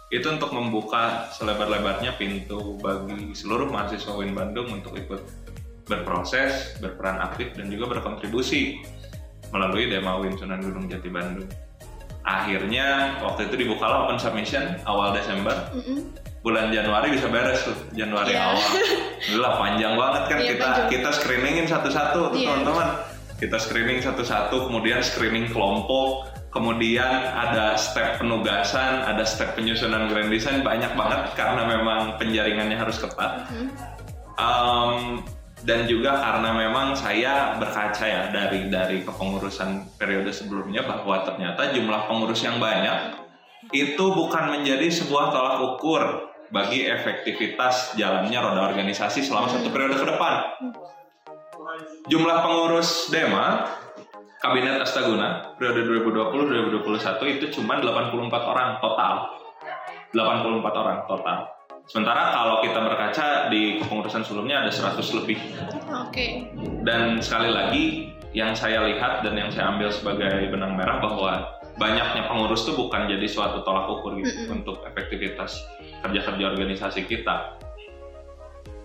itu 0.06 0.22
untuk 0.30 0.54
membuka 0.54 1.26
selebar-lebarnya 1.34 2.14
pintu 2.14 2.78
bagi 2.78 3.34
seluruh 3.34 3.66
mahasiswa 3.66 4.14
UIN 4.14 4.38
Bandung 4.38 4.70
untuk 4.70 4.94
ikut 4.94 5.18
berproses, 5.82 6.78
berperan 6.78 7.18
aktif 7.18 7.54
dan 7.58 7.66
juga 7.66 7.98
berkontribusi 7.98 8.78
melalui 9.50 9.90
Dema 9.90 10.18
UIN 10.18 10.38
Sunan 10.38 10.62
Gunung 10.62 10.86
Jati 10.86 11.10
Bandung. 11.10 11.50
Akhirnya 12.22 13.18
waktu 13.22 13.46
itu 13.46 13.54
dibukalah 13.66 14.06
open 14.06 14.18
submission 14.18 14.78
awal 14.82 15.14
Desember, 15.14 15.54
Mm-mm. 15.70 16.10
Bulan 16.46 16.70
Januari 16.70 17.10
bisa 17.10 17.26
beres 17.26 17.66
tuh 17.66 17.74
Januari 17.90 18.30
Iya. 18.30 18.54
awal. 18.54 18.62
Gila 19.18 19.50
panjang 19.58 19.94
banget 19.98 20.22
kan 20.30 20.38
Iya, 20.38 20.50
kita 20.54 20.66
panjang. 20.70 20.88
kita 20.94 21.10
screeningin 21.10 21.66
satu-satu 21.66 22.18
tuh 22.30 22.38
Iya. 22.38 22.46
teman-teman. 22.54 22.88
Kita 23.36 23.56
screening 23.58 24.00
satu-satu, 24.00 24.70
kemudian 24.70 25.02
screening 25.04 25.50
kelompok, 25.52 26.30
kemudian 26.48 27.04
ada 27.34 27.74
step 27.76 28.22
penugasan, 28.22 29.04
ada 29.04 29.26
step 29.28 29.58
penyusunan 29.58 30.08
grand 30.08 30.30
design 30.32 30.62
banyak 30.62 30.88
banget 30.96 31.34
karena 31.36 31.66
memang 31.66 32.16
penjaringannya 32.16 32.78
harus 32.78 32.96
ketat. 32.96 33.44
Hmm. 33.50 33.68
Um, 34.38 35.20
dan 35.66 35.84
juga 35.90 36.16
karena 36.22 36.54
memang 36.54 36.94
saya 36.94 37.58
berkaca 37.58 38.06
ya 38.06 38.30
dari 38.30 38.70
dari 38.70 39.02
kepengurusan 39.02 39.98
periode 39.98 40.30
sebelumnya 40.30 40.86
bahwa 40.86 41.26
ternyata 41.26 41.74
jumlah 41.74 42.06
pengurus 42.06 42.40
yang 42.46 42.62
banyak 42.62 43.18
itu 43.74 44.04
bukan 44.14 44.54
menjadi 44.54 44.86
sebuah 44.86 45.34
tolak 45.34 45.58
ukur 45.74 46.04
bagi 46.50 46.86
efektivitas 46.86 47.94
jalannya 47.98 48.38
roda 48.38 48.62
organisasi 48.70 49.22
selama 49.26 49.50
satu 49.50 49.68
periode 49.70 49.98
ke 49.98 50.06
depan. 50.06 50.34
Jumlah 52.06 52.38
pengurus 52.46 53.10
Dema 53.10 53.66
Kabinet 54.40 54.78
Astaguna 54.78 55.58
periode 55.58 55.82
2020-2021 56.06 57.34
itu 57.40 57.44
cuma 57.58 57.80
84 57.82 58.30
orang 58.30 58.78
total. 58.78 59.14
84 60.14 60.82
orang 60.82 60.98
total. 61.10 61.38
Sementara 61.86 62.34
kalau 62.34 62.62
kita 62.66 62.78
berkaca 62.82 63.26
di 63.46 63.78
kepengurusan 63.78 64.26
sebelumnya 64.26 64.66
ada 64.66 64.70
100 64.74 65.18
lebih. 65.22 65.38
Oke. 66.06 66.50
Dan 66.82 67.22
sekali 67.22 67.50
lagi 67.50 67.84
yang 68.34 68.52
saya 68.52 68.84
lihat 68.84 69.22
dan 69.22 69.38
yang 69.38 69.50
saya 69.54 69.70
ambil 69.72 69.88
sebagai 69.88 70.50
benang 70.50 70.74
merah 70.74 70.98
bahwa 70.98 71.56
banyaknya 71.80 72.26
pengurus 72.28 72.66
itu 72.66 72.76
bukan 72.76 73.08
jadi 73.08 73.26
suatu 73.28 73.62
tolak 73.62 73.88
ukur 73.88 74.16
gitu 74.18 74.28
Mm-mm. 74.28 74.60
untuk 74.60 74.82
efektivitas 74.84 75.62
kerja-kerja 76.02 76.44
organisasi 76.52 77.04
kita. 77.06 77.56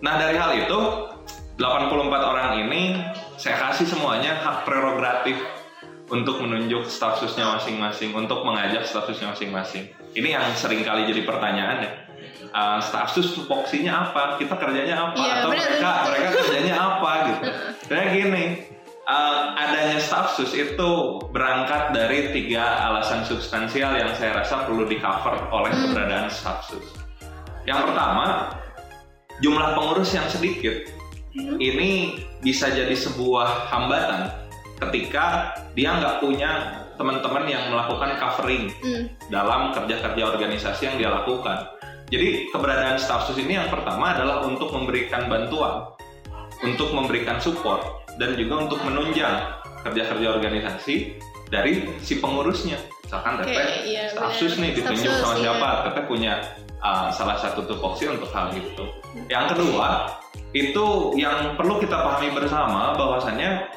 Nah 0.02 0.14
dari 0.18 0.34
hal 0.34 0.66
itu 0.66 0.78
84 1.56 1.60
orang 2.10 2.58
ini 2.66 2.98
saya 3.38 3.58
kasih 3.70 3.86
semuanya 3.86 4.34
hak 4.40 4.66
prerogatif 4.66 5.38
untuk 6.10 6.44
menunjuk 6.44 6.84
staf 6.90 7.16
susnya 7.16 7.48
masing-masing, 7.56 8.12
untuk 8.12 8.44
mengajak 8.44 8.84
staf 8.84 9.08
susnya 9.08 9.32
masing-masing. 9.32 9.88
Ini 10.12 10.36
yang 10.36 10.44
sering 10.58 10.84
kali 10.84 11.08
jadi 11.08 11.24
pertanyaan 11.24 11.78
ya. 11.88 11.92
Uh, 12.52 12.76
staf 12.84 13.08
sus 13.16 13.32
tupoksinya 13.32 14.12
apa? 14.12 14.36
Kita 14.36 14.60
kerjanya 14.60 15.08
apa? 15.08 15.16
Iya, 15.16 15.32
Atau 15.40 15.48
benar, 15.56 15.64
mereka 15.72 15.90
mereka 16.04 16.28
kerjanya 16.36 16.74
apa 16.76 17.10
gitu? 17.24 17.42
Kayak 17.88 18.08
gini, 18.12 18.44
uh, 19.08 19.56
adanya 19.56 19.96
staf 19.96 20.36
sus 20.36 20.52
itu 20.52 20.90
berangkat 21.32 21.96
dari 21.96 22.28
tiga 22.36 22.92
alasan 22.92 23.24
substansial 23.24 23.96
yang 23.96 24.12
saya 24.12 24.36
rasa 24.44 24.68
perlu 24.68 24.84
di 24.84 25.00
cover 25.00 25.48
oleh 25.48 25.72
Hmm. 25.72 25.96
keberadaan 25.96 26.28
staf 26.28 26.68
sus. 26.68 26.84
Yang 27.62 27.80
pertama, 27.88 28.26
jumlah 29.38 29.68
pengurus 29.78 30.10
yang 30.12 30.26
sedikit 30.28 30.88
Hmm. 31.32 31.56
ini 31.56 32.20
bisa 32.44 32.68
jadi 32.68 32.92
sebuah 32.92 33.72
hambatan 33.72 34.28
ketika 34.76 35.56
dia 35.72 35.96
nggak 35.96 36.20
punya 36.20 36.84
teman-teman 37.00 37.48
yang 37.48 37.72
melakukan 37.72 38.20
covering 38.20 38.68
Hmm. 38.84 39.08
dalam 39.32 39.72
kerja-kerja 39.72 40.22
organisasi 40.28 40.92
yang 40.92 40.96
dia 41.00 41.08
lakukan. 41.08 41.72
Jadi 42.12 42.52
keberadaan 42.52 43.00
staff 43.00 43.24
sus 43.24 43.40
ini 43.40 43.56
yang 43.56 43.72
pertama 43.72 44.12
adalah 44.12 44.44
untuk 44.44 44.68
memberikan 44.76 45.32
bantuan, 45.32 45.88
untuk 46.60 46.92
memberikan 46.92 47.40
support, 47.40 47.80
dan 48.20 48.36
juga 48.36 48.68
untuk 48.68 48.84
menunjang 48.84 49.56
kerja-kerja 49.88 50.36
organisasi 50.36 51.16
dari 51.48 51.88
si 52.04 52.20
pengurusnya. 52.20 52.76
Misalkan 53.08 53.40
Oke, 53.40 53.48
Teteh 53.48 53.88
iya, 53.88 54.04
staff 54.12 54.36
benar. 54.36 54.40
sus 54.44 54.54
nih 54.60 54.70
ditunjuk 54.76 55.12
sama 55.16 55.34
iya. 55.36 55.40
siapa, 55.48 55.68
Teteh 55.88 56.04
punya 56.04 56.32
uh, 56.84 57.08
salah 57.14 57.38
satu 57.38 57.64
tupoksi 57.64 58.10
untuk 58.10 58.28
hal 58.34 58.52
itu. 58.52 58.84
Yang 59.30 59.56
kedua, 59.56 60.18
itu 60.52 61.16
yang 61.16 61.56
perlu 61.56 61.80
kita 61.80 61.96
pahami 61.96 62.34
bersama 62.34 62.92
bahwasannya 62.98 63.70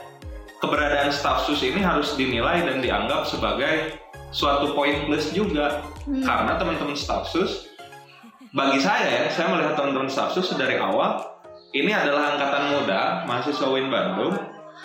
keberadaan 0.60 1.14
staff 1.14 1.46
sus 1.48 1.62
ini 1.64 1.80
harus 1.80 2.18
dinilai 2.18 2.66
dan 2.66 2.84
dianggap 2.84 3.30
sebagai 3.30 4.02
suatu 4.36 4.76
poin 4.76 5.08
plus 5.08 5.32
juga 5.32 5.86
Hmm. 6.06 6.22
karena 6.22 6.54
teman-teman 6.62 6.94
staff 6.94 7.26
sus 7.26 7.66
bagi 8.54 8.78
saya 8.78 9.10
ya 9.10 9.24
saya 9.34 9.50
melihat 9.50 9.74
teman-teman 9.74 10.06
staff 10.06 10.38
sus 10.38 10.54
dari 10.54 10.78
awal 10.78 11.42
ini 11.74 11.90
adalah 11.90 12.38
angkatan 12.38 12.78
muda 12.78 13.26
mahasiswa 13.26 13.66
UIN 13.74 13.90
Bandung 13.90 14.38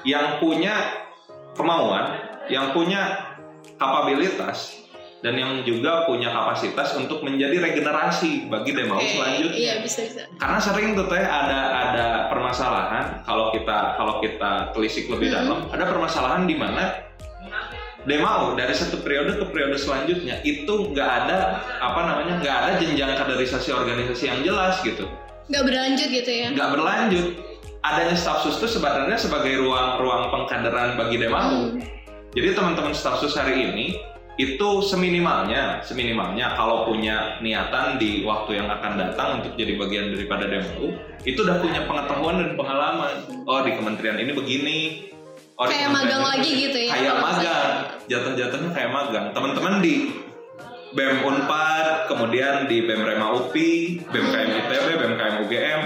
yang 0.08 0.40
punya 0.40 1.04
kemauan 1.52 2.24
yang 2.48 2.72
punya 2.72 3.36
kapabilitas 3.76 4.79
dan 5.20 5.36
yang 5.36 5.60
juga 5.62 6.04
punya 6.04 6.28
kapasitas 6.28 6.96
untuk 6.96 7.20
menjadi 7.20 7.60
regenerasi 7.60 8.48
bagi 8.48 8.72
Demau 8.72 8.96
Oke, 8.96 9.12
selanjutnya 9.12 9.52
Iya 9.54 9.74
bisa 9.80 10.00
bisa. 10.02 10.22
karena 10.34 10.58
sering 10.58 10.88
tuh 10.94 11.06
teh 11.06 11.20
ada 11.20 11.60
ada 11.86 12.06
permasalahan 12.28 13.20
kalau 13.22 13.52
kita 13.52 13.78
kalau 13.94 14.14
kita 14.18 14.72
telisik 14.72 15.06
lebih 15.06 15.28
Hmm. 15.28 15.36
dalam 15.36 15.58
ada 15.68 15.84
permasalahan 15.86 16.44
di 16.44 16.54
mana 16.54 17.04
Demau 18.00 18.56
dari 18.56 18.72
satu 18.72 18.96
periode 18.98 19.36
ke 19.36 19.44
periode 19.46 19.76
selanjutnya 19.76 20.40
itu 20.40 20.72
nggak 20.88 21.10
ada 21.20 21.60
apa 21.78 22.00
namanya 22.02 22.40
nggak 22.40 22.56
ada 22.56 22.70
jenjang 22.78 23.12
kaderisasi 23.12 23.68
organisasi 23.70 24.24
yang 24.26 24.40
jelas 24.40 24.80
gitu 24.80 25.04
Nggak 25.46 25.64
berlanjut 25.66 26.08
gitu 26.08 26.30
ya? 26.30 26.48
nggak 26.48 26.70
berlanjut 26.70 27.26
adanya 27.80 28.14
staff 28.14 28.40
sus 28.40 28.56
itu 28.56 28.68
sebenarnya 28.70 29.16
sebagai 29.16 29.52
ruang-ruang 29.58 30.32
pengkaderan 30.32 30.96
bagi 30.96 31.20
Demau 31.20 31.68
Hmm. 31.68 31.84
jadi 32.32 32.56
teman-teman 32.56 32.96
staff 32.96 33.20
sus 33.20 33.36
hari 33.36 33.68
ini 33.68 34.00
itu 34.38 34.68
seminimalnya, 34.86 35.82
seminimalnya 35.82 36.54
kalau 36.54 36.86
punya 36.86 37.40
niatan 37.42 37.98
di 37.98 38.22
waktu 38.22 38.62
yang 38.62 38.68
akan 38.70 38.92
datang 38.96 39.28
untuk 39.42 39.58
jadi 39.58 39.74
bagian 39.74 40.14
daripada 40.14 40.46
DMU, 40.46 40.94
itu 41.26 41.42
udah 41.42 41.58
punya 41.58 41.84
pengetahuan 41.84 42.38
dan 42.38 42.50
pengalaman. 42.54 43.14
Oh 43.44 43.60
di 43.66 43.74
kementerian 43.74 44.18
ini 44.22 44.32
begini. 44.32 44.78
Oh, 45.60 45.68
Kayak 45.68 45.92
magang 45.92 46.24
ini 46.24 46.30
lagi 46.32 46.50
gitu 46.56 46.78
ya, 46.88 46.92
Kayak 46.96 47.16
magang, 47.20 47.72
jatuh-jatuhnya 48.08 48.70
kayak 48.72 48.90
magang. 48.96 49.26
Teman-teman 49.36 49.74
di 49.84 49.94
BEM 50.96 51.20
Unpad, 51.20 52.08
kemudian 52.08 52.64
di 52.64 52.88
BEM 52.88 53.02
Rema 53.04 53.36
UPI, 53.36 54.00
BEM 54.08 54.26
KM 54.32 54.50
ITB, 54.56 54.86
BEM 54.96 55.14
KM 55.20 55.34
UGM, 55.44 55.80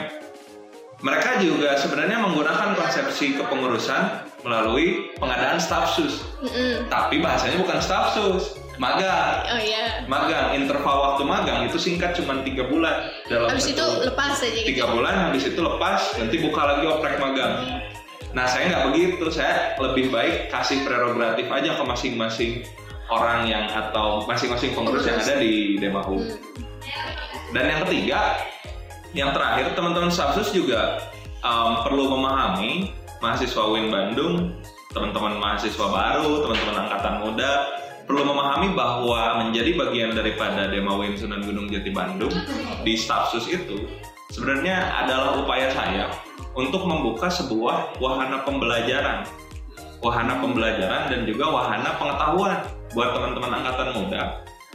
mereka 1.04 1.42
juga 1.42 1.76
sebenarnya 1.76 2.22
menggunakan 2.22 2.78
konsepsi 2.78 3.36
kepengurusan 3.36 4.30
melalui 4.44 5.10
pengadaan 5.16 5.56
staff 5.56 5.96
sus. 5.96 6.20
Mm-mm. 6.44 6.86
Tapi 6.92 7.24
bahasanya 7.24 7.58
bukan 7.64 7.80
staff 7.80 8.12
sus, 8.12 8.60
magang. 8.76 9.42
Oh 9.48 9.60
iya. 9.60 10.04
Magang, 10.04 10.54
interval 10.54 10.96
waktu 11.12 11.22
magang 11.24 11.66
itu 11.66 11.80
singkat 11.80 12.12
cuma 12.14 12.44
tiga 12.44 12.68
bulan 12.68 13.08
dalam 13.26 13.48
Habis 13.50 13.72
itu 13.72 13.84
lepas 14.04 14.44
aja 14.44 14.52
gitu. 14.52 14.68
tiga 14.76 14.84
bulan 14.92 15.14
habis 15.30 15.48
itu 15.48 15.60
lepas 15.60 16.14
nanti 16.20 16.36
buka 16.44 16.60
lagi 16.60 16.84
oprek 16.86 17.16
magang. 17.18 17.82
Nah 18.34 18.44
saya 18.50 18.70
nggak 18.70 18.84
begitu, 18.92 19.26
saya 19.30 19.78
lebih 19.78 20.10
baik 20.10 20.50
kasih 20.50 20.82
prerogatif 20.82 21.46
aja 21.48 21.78
ke 21.78 21.84
masing-masing 21.86 22.52
orang 23.08 23.46
yang 23.46 23.70
atau 23.70 24.26
masing-masing 24.26 24.74
pengurus 24.74 25.06
yang 25.06 25.22
ada 25.22 25.38
di 25.38 25.78
Demahu. 25.78 26.18
Hmm. 26.18 26.36
Dan 27.54 27.64
yang 27.70 27.80
ketiga, 27.86 28.20
yang 29.14 29.30
terakhir 29.30 29.70
teman-teman 29.78 30.10
Stafsus 30.10 30.50
juga 30.50 30.98
um, 31.46 31.86
perlu 31.86 32.10
memahami 32.10 32.90
mahasiswa 33.24 33.62
UIN 33.72 33.88
Bandung, 33.88 34.52
teman-teman 34.92 35.40
mahasiswa 35.40 35.86
baru, 35.88 36.44
teman-teman 36.44 36.76
angkatan 36.84 37.14
muda 37.24 37.52
perlu 38.04 38.20
memahami 38.20 38.76
bahwa 38.76 39.40
menjadi 39.40 39.72
bagian 39.80 40.12
daripada 40.12 40.68
Dema 40.68 40.92
UIN 41.00 41.16
Sunan 41.16 41.40
Gunung 41.40 41.72
Jati 41.72 41.88
Bandung 41.88 42.36
di 42.84 43.00
Stafsus 43.00 43.48
itu 43.48 43.88
sebenarnya 44.28 44.92
adalah 44.92 45.40
upaya 45.40 45.72
saya 45.72 46.12
untuk 46.52 46.84
membuka 46.84 47.32
sebuah 47.32 47.96
wahana 47.96 48.44
pembelajaran 48.44 49.24
wahana 50.04 50.36
pembelajaran 50.44 51.08
dan 51.08 51.24
juga 51.24 51.48
wahana 51.48 51.96
pengetahuan 51.96 52.60
buat 52.92 53.16
teman-teman 53.16 53.64
angkatan 53.64 53.88
muda 53.96 54.22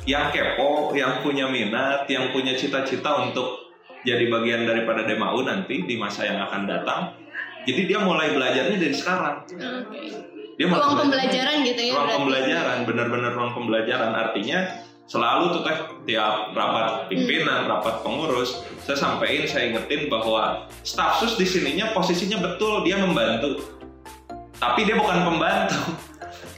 yang 0.09 0.33
kepo, 0.33 0.97
yang 0.97 1.21
punya 1.21 1.45
minat, 1.45 2.09
yang 2.09 2.33
punya 2.33 2.57
cita-cita 2.57 3.29
untuk 3.29 3.69
jadi 4.01 4.25
bagian 4.25 4.65
daripada 4.65 5.05
Demau 5.05 5.43
nanti 5.45 5.85
di 5.85 5.99
masa 6.01 6.25
yang 6.25 6.41
akan 6.49 6.65
datang. 6.65 7.01
Jadi 7.69 7.81
dia 7.85 7.99
mulai 8.01 8.33
belajarnya 8.33 8.75
dari 8.75 8.95
sekarang. 8.95 9.45
Oke. 9.45 10.01
Dia 10.57 10.65
Ruang 10.65 10.75
belajar- 10.75 10.99
pembelajaran 10.99 11.55
gitu 11.63 11.81
ya 11.81 11.91
ruang 11.91 12.03
berarti. 12.03 12.17
pembelajaran 12.19 12.77
benar-benar 12.83 13.31
ruang 13.31 13.51
pembelajaran 13.53 14.11
artinya 14.11 14.59
selalu 15.05 15.43
tuh 15.49 15.61
teh 15.63 15.77
tiap 16.05 16.51
rapat 16.51 17.07
pimpinan 17.07 17.65
rapat 17.65 18.03
pengurus 18.03 18.59
saya 18.77 18.93
sampaikan 18.93 19.47
saya 19.47 19.71
ingetin 19.71 20.05
bahwa 20.05 20.67
staf 20.83 21.17
sus 21.17 21.33
di 21.33 21.47
sininya 21.47 21.95
posisinya 21.95 22.43
betul 22.43 22.83
dia 22.83 22.99
membantu 22.99 23.55
tapi 24.53 24.83
dia 24.83 24.99
bukan 24.99 25.23
pembantu 25.25 25.79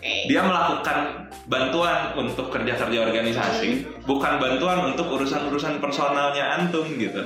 Oke. 0.01 0.27
dia 0.27 0.41
melakukan 0.41 0.98
bantuan 1.46 2.18
untuk 2.18 2.50
kerja-kerja 2.50 3.06
organisasi 3.06 3.86
bukan 4.03 4.41
bantuan 4.41 4.91
untuk 4.91 5.13
urusan-urusan 5.13 5.77
personalnya 5.77 6.58
antum 6.58 6.89
gitu 6.98 7.22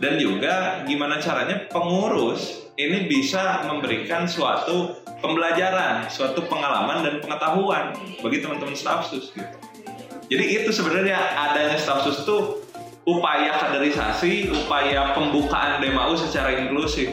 dan 0.00 0.16
juga 0.16 0.80
gimana 0.82 1.20
caranya 1.20 1.68
pengurus 1.68 2.59
ini 2.78 3.10
bisa 3.10 3.66
memberikan 3.66 4.28
suatu 4.28 5.00
pembelajaran, 5.18 6.06
suatu 6.06 6.46
pengalaman 6.46 7.02
dan 7.02 7.14
pengetahuan 7.18 7.94
bagi 8.22 8.38
teman-teman 8.40 8.76
staff 8.76 9.10
sus 9.10 9.34
gitu. 9.34 9.56
Jadi 10.30 10.44
itu 10.62 10.70
sebenarnya 10.70 11.18
adanya 11.34 11.76
staff 11.76 12.06
sus 12.06 12.22
itu 12.22 12.62
upaya 13.08 13.58
kaderisasi, 13.58 14.54
upaya 14.54 15.16
pembukaan 15.16 15.82
DMAU 15.82 16.14
secara 16.14 16.54
inklusif. 16.54 17.10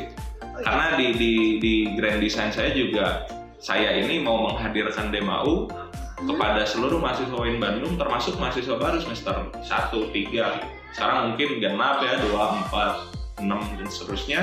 Karena 0.62 0.98
di 0.98 1.14
di 1.14 1.34
di 1.62 1.74
grand 1.98 2.22
design 2.22 2.50
saya 2.50 2.74
juga 2.74 3.26
saya 3.58 3.94
ini 3.98 4.22
mau 4.22 4.50
menghadirkan 4.50 5.10
DMAU 5.10 5.70
kepada 6.18 6.66
seluruh 6.66 6.98
mahasiswa 6.98 7.38
UIN 7.38 7.62
Bandung 7.62 7.94
termasuk 7.94 8.42
mahasiswa 8.42 8.74
baru 8.74 8.98
semester 8.98 9.54
1, 9.54 9.94
3 9.94 10.98
sekarang 10.98 11.30
mungkin 11.30 11.62
genap 11.62 12.02
ya 12.02 12.18
2, 12.26 12.34
4, 12.74 13.46
6 13.46 13.78
dan 13.78 13.88
seterusnya 13.88 14.42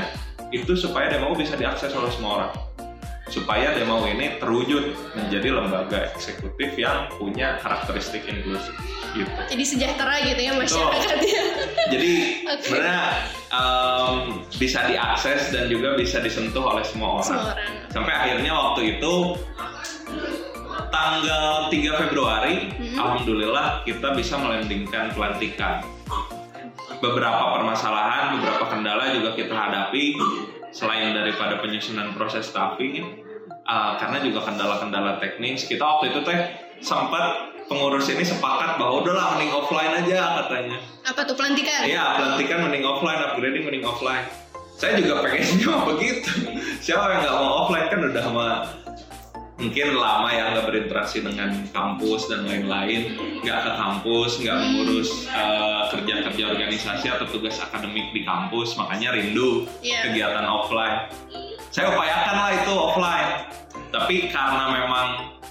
itu 0.54 0.72
supaya 0.74 1.10
DMAU 1.10 1.34
bisa 1.34 1.54
diakses 1.54 1.90
oleh 1.90 2.10
semua 2.10 2.32
orang 2.38 2.52
supaya 3.26 3.72
DMAU 3.72 4.04
ini 4.06 4.36
terwujud 4.36 4.84
menjadi 5.16 5.48
lembaga 5.50 6.12
eksekutif 6.12 6.76
yang 6.76 7.08
punya 7.10 7.56
karakteristik 7.58 8.22
inklusif 8.24 8.70
gitu 9.12 9.30
Jadi 9.48 9.64
sejahtera 9.64 10.14
gitu 10.22 10.40
ya 10.40 10.52
masyarakatnya. 10.54 11.42
jadi 11.94 12.12
Oke. 12.46 12.62
sebenarnya 12.62 13.00
em, 13.48 14.14
bisa 14.54 14.84
diakses 14.84 15.50
dan 15.50 15.66
juga 15.66 15.96
bisa 15.96 16.20
disentuh 16.20 16.62
oleh 16.68 16.84
semua 16.84 17.18
orang 17.18 17.26
Semua 17.26 17.44
orang. 17.50 17.90
sampai 17.90 18.12
akhirnya 18.12 18.52
waktu 18.52 18.80
itu 18.94 19.14
tanggal 20.90 21.46
3 21.68 22.00
Februari 22.00 22.54
Hmm. 22.74 22.96
alhamdulillah 23.00 23.82
kita 23.82 24.14
bisa 24.14 24.34
melandingkan 24.36 25.10
pelantikan 25.10 25.82
beberapa 27.10 27.60
permasalahan 27.60 28.40
beberapa 28.40 28.64
kendala 28.72 29.12
juga 29.12 29.36
kita 29.36 29.52
hadapi 29.52 30.16
selain 30.72 31.12
daripada 31.12 31.60
penyusunan 31.60 32.16
proses 32.16 32.48
staffing 32.48 33.04
uh, 33.68 34.00
karena 34.00 34.24
juga 34.24 34.48
kendala-kendala 34.48 35.20
teknis 35.20 35.68
kita 35.68 35.84
waktu 35.84 36.16
itu 36.16 36.20
teh 36.24 36.38
sempat 36.80 37.54
pengurus 37.68 38.08
ini 38.12 38.24
sepakat 38.24 38.76
bahwa 38.76 39.04
udahlah 39.04 39.36
mending 39.36 39.52
offline 39.52 39.92
aja 40.04 40.44
katanya 40.44 40.78
Apa 41.04 41.20
tuh 41.28 41.36
pelantikan? 41.36 41.84
Iya, 41.84 42.16
pelantikan 42.16 42.58
mending 42.64 42.84
offline, 42.88 43.20
upgrading 43.20 43.64
mending 43.68 43.84
offline. 43.84 44.24
Saya 44.80 44.96
juga 44.96 45.20
pengennya 45.20 45.72
begitu. 45.92 46.32
Siapa 46.80 47.04
yang 47.12 47.20
nggak 47.28 47.36
mau 47.36 47.52
offline 47.64 47.86
kan 47.92 48.00
udah 48.08 48.22
sama 48.24 48.46
mungkin 49.54 49.94
lama 49.94 50.28
ya 50.34 50.50
nggak 50.50 50.66
berinteraksi 50.66 51.22
dengan 51.22 51.54
kampus 51.70 52.26
dan 52.26 52.42
lain-lain, 52.42 53.14
nggak 53.46 53.58
ke 53.62 53.72
kampus, 53.78 54.42
nggak 54.42 54.56
mengurus 54.58 55.30
eh, 55.30 55.82
kerja-kerja 55.94 56.44
organisasi 56.58 57.06
atau 57.06 57.26
tugas 57.30 57.62
akademik 57.62 58.10
di 58.10 58.26
kampus, 58.26 58.74
makanya 58.74 59.14
rindu 59.14 59.70
Iya. 59.78 60.10
kegiatan 60.10 60.46
offline. 60.46 61.06
Saya 61.70 61.90
upayakan 61.90 62.34
lah 62.38 62.50
itu 62.54 62.72
offline, 62.74 63.30
tapi 63.90 64.30
karena 64.30 64.64
memang 64.74 65.06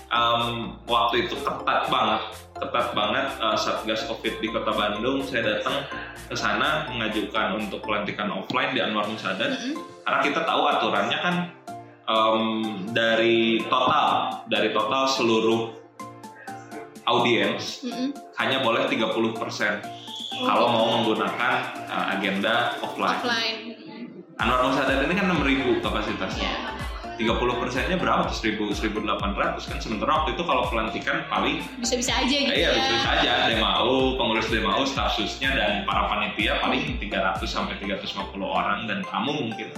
em, 0.07 0.43
waktu 0.87 1.27
itu 1.27 1.35
ketat 1.39 1.87
banget, 1.87 2.21
ketat 2.59 2.87
banget 2.91 3.27
eh, 3.39 3.57
satgas 3.59 4.03
covid 4.07 4.35
di 4.43 4.47
kota 4.51 4.71
Bandung, 4.75 5.23
saya 5.23 5.47
datang 5.59 5.83
ke 6.27 6.35
sana 6.35 6.87
mengajukan 6.91 7.55
untuk 7.55 7.79
pelantikan 7.83 8.27
offline 8.31 8.75
di 8.75 8.83
Anwar 8.83 9.07
Musadat, 9.07 9.47
Mm-mm. 9.63 9.79
karena 10.03 10.19
kita 10.23 10.39
tahu 10.43 10.61
aturannya 10.67 11.19
kan 11.23 11.35
em, 12.07 12.43
dari 12.91 13.63
total, 13.67 14.43
dari 14.51 14.69
total 14.75 15.03
seluruh 15.07 15.71
audiens 17.03 17.83
Mm-mm. 17.83 18.15
hanya 18.39 18.63
boleh 18.63 18.87
30% 18.87 19.23
kalau 20.41 20.65
mau 20.71 20.85
menggunakan 20.99 21.53
eh, 21.87 22.05
agenda 22.17 22.79
offline. 22.81 23.19
Offline. 23.21 23.59
Anwar 24.41 24.65
Musadat 24.65 25.05
ini 25.05 25.13
kan 25.13 25.29
6000 25.29 25.77
kapasitasnya. 25.85 26.41
Ya. 26.41 26.72
30 27.23 27.61
persennya 27.63 27.95
berapa 27.95 28.27
tuh? 28.27 28.35
1000, 28.35 28.91
1800 28.91 29.71
kan? 29.71 29.77
Sementara 29.79 30.11
waktu 30.19 30.35
itu 30.35 30.43
kalau 30.43 30.67
pelantikan 30.67 31.23
paling 31.31 31.63
Bisa-bisa 31.79 32.19
aja 32.19 32.35
gitu 32.35 32.51
iya 32.51 32.75
ya. 32.75 32.83
bisa 32.83 32.97
saja 32.99 33.31
DMAU, 33.47 34.19
pengurus 34.19 34.47
DMAU, 34.51 34.83
statusnya 34.83 35.49
dan 35.55 35.71
para 35.87 36.11
panitia 36.11 36.59
paling 36.59 36.99
300 36.99 37.39
sampai 37.47 37.79
350 37.79 38.35
orang 38.43 38.85
dan 38.91 38.99
tamu 39.07 39.31
mungkin. 39.31 39.71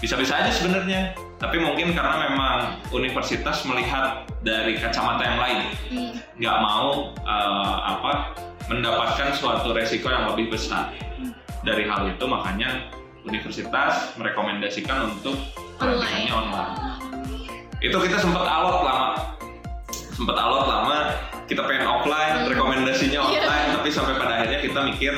Bisa-bisa 0.00 0.40
aja 0.40 0.48
sebenarnya. 0.48 1.12
Tapi 1.36 1.60
mungkin 1.60 1.92
karena 1.92 2.32
memang 2.32 2.80
universitas 2.96 3.60
melihat 3.68 4.24
dari 4.40 4.80
kacamata 4.80 5.22
yang 5.22 5.38
lain. 5.38 5.60
Hmm. 5.92 6.12
nggak 6.36 6.58
mau 6.60 7.16
eh, 7.24 7.76
apa 7.80 8.12
mendapatkan 8.68 9.32
suatu 9.36 9.72
resiko 9.72 10.08
yang 10.08 10.32
lebih 10.32 10.52
besar 10.52 10.92
dari 11.60 11.84
hal 11.84 12.08
itu. 12.08 12.24
Makanya 12.24 12.88
universitas 13.26 14.16
merekomendasikan 14.16 15.12
untuk 15.12 15.36
pelantikannya 15.76 16.32
online 16.32 16.72
itu 17.78 17.96
kita 17.96 18.16
sempat 18.18 18.42
alot 18.42 18.80
lama 18.82 19.08
sempat 20.10 20.36
alot 20.36 20.64
lama 20.66 20.98
kita 21.46 21.62
pengen 21.62 21.86
offline 21.86 22.48
rekomendasinya 22.48 23.20
Iya. 23.22 23.40
online 23.42 23.68
tapi 23.76 23.88
sampai 23.88 24.12
pada 24.16 24.32
akhirnya 24.34 24.60
kita 24.60 24.80
mikir 24.84 25.12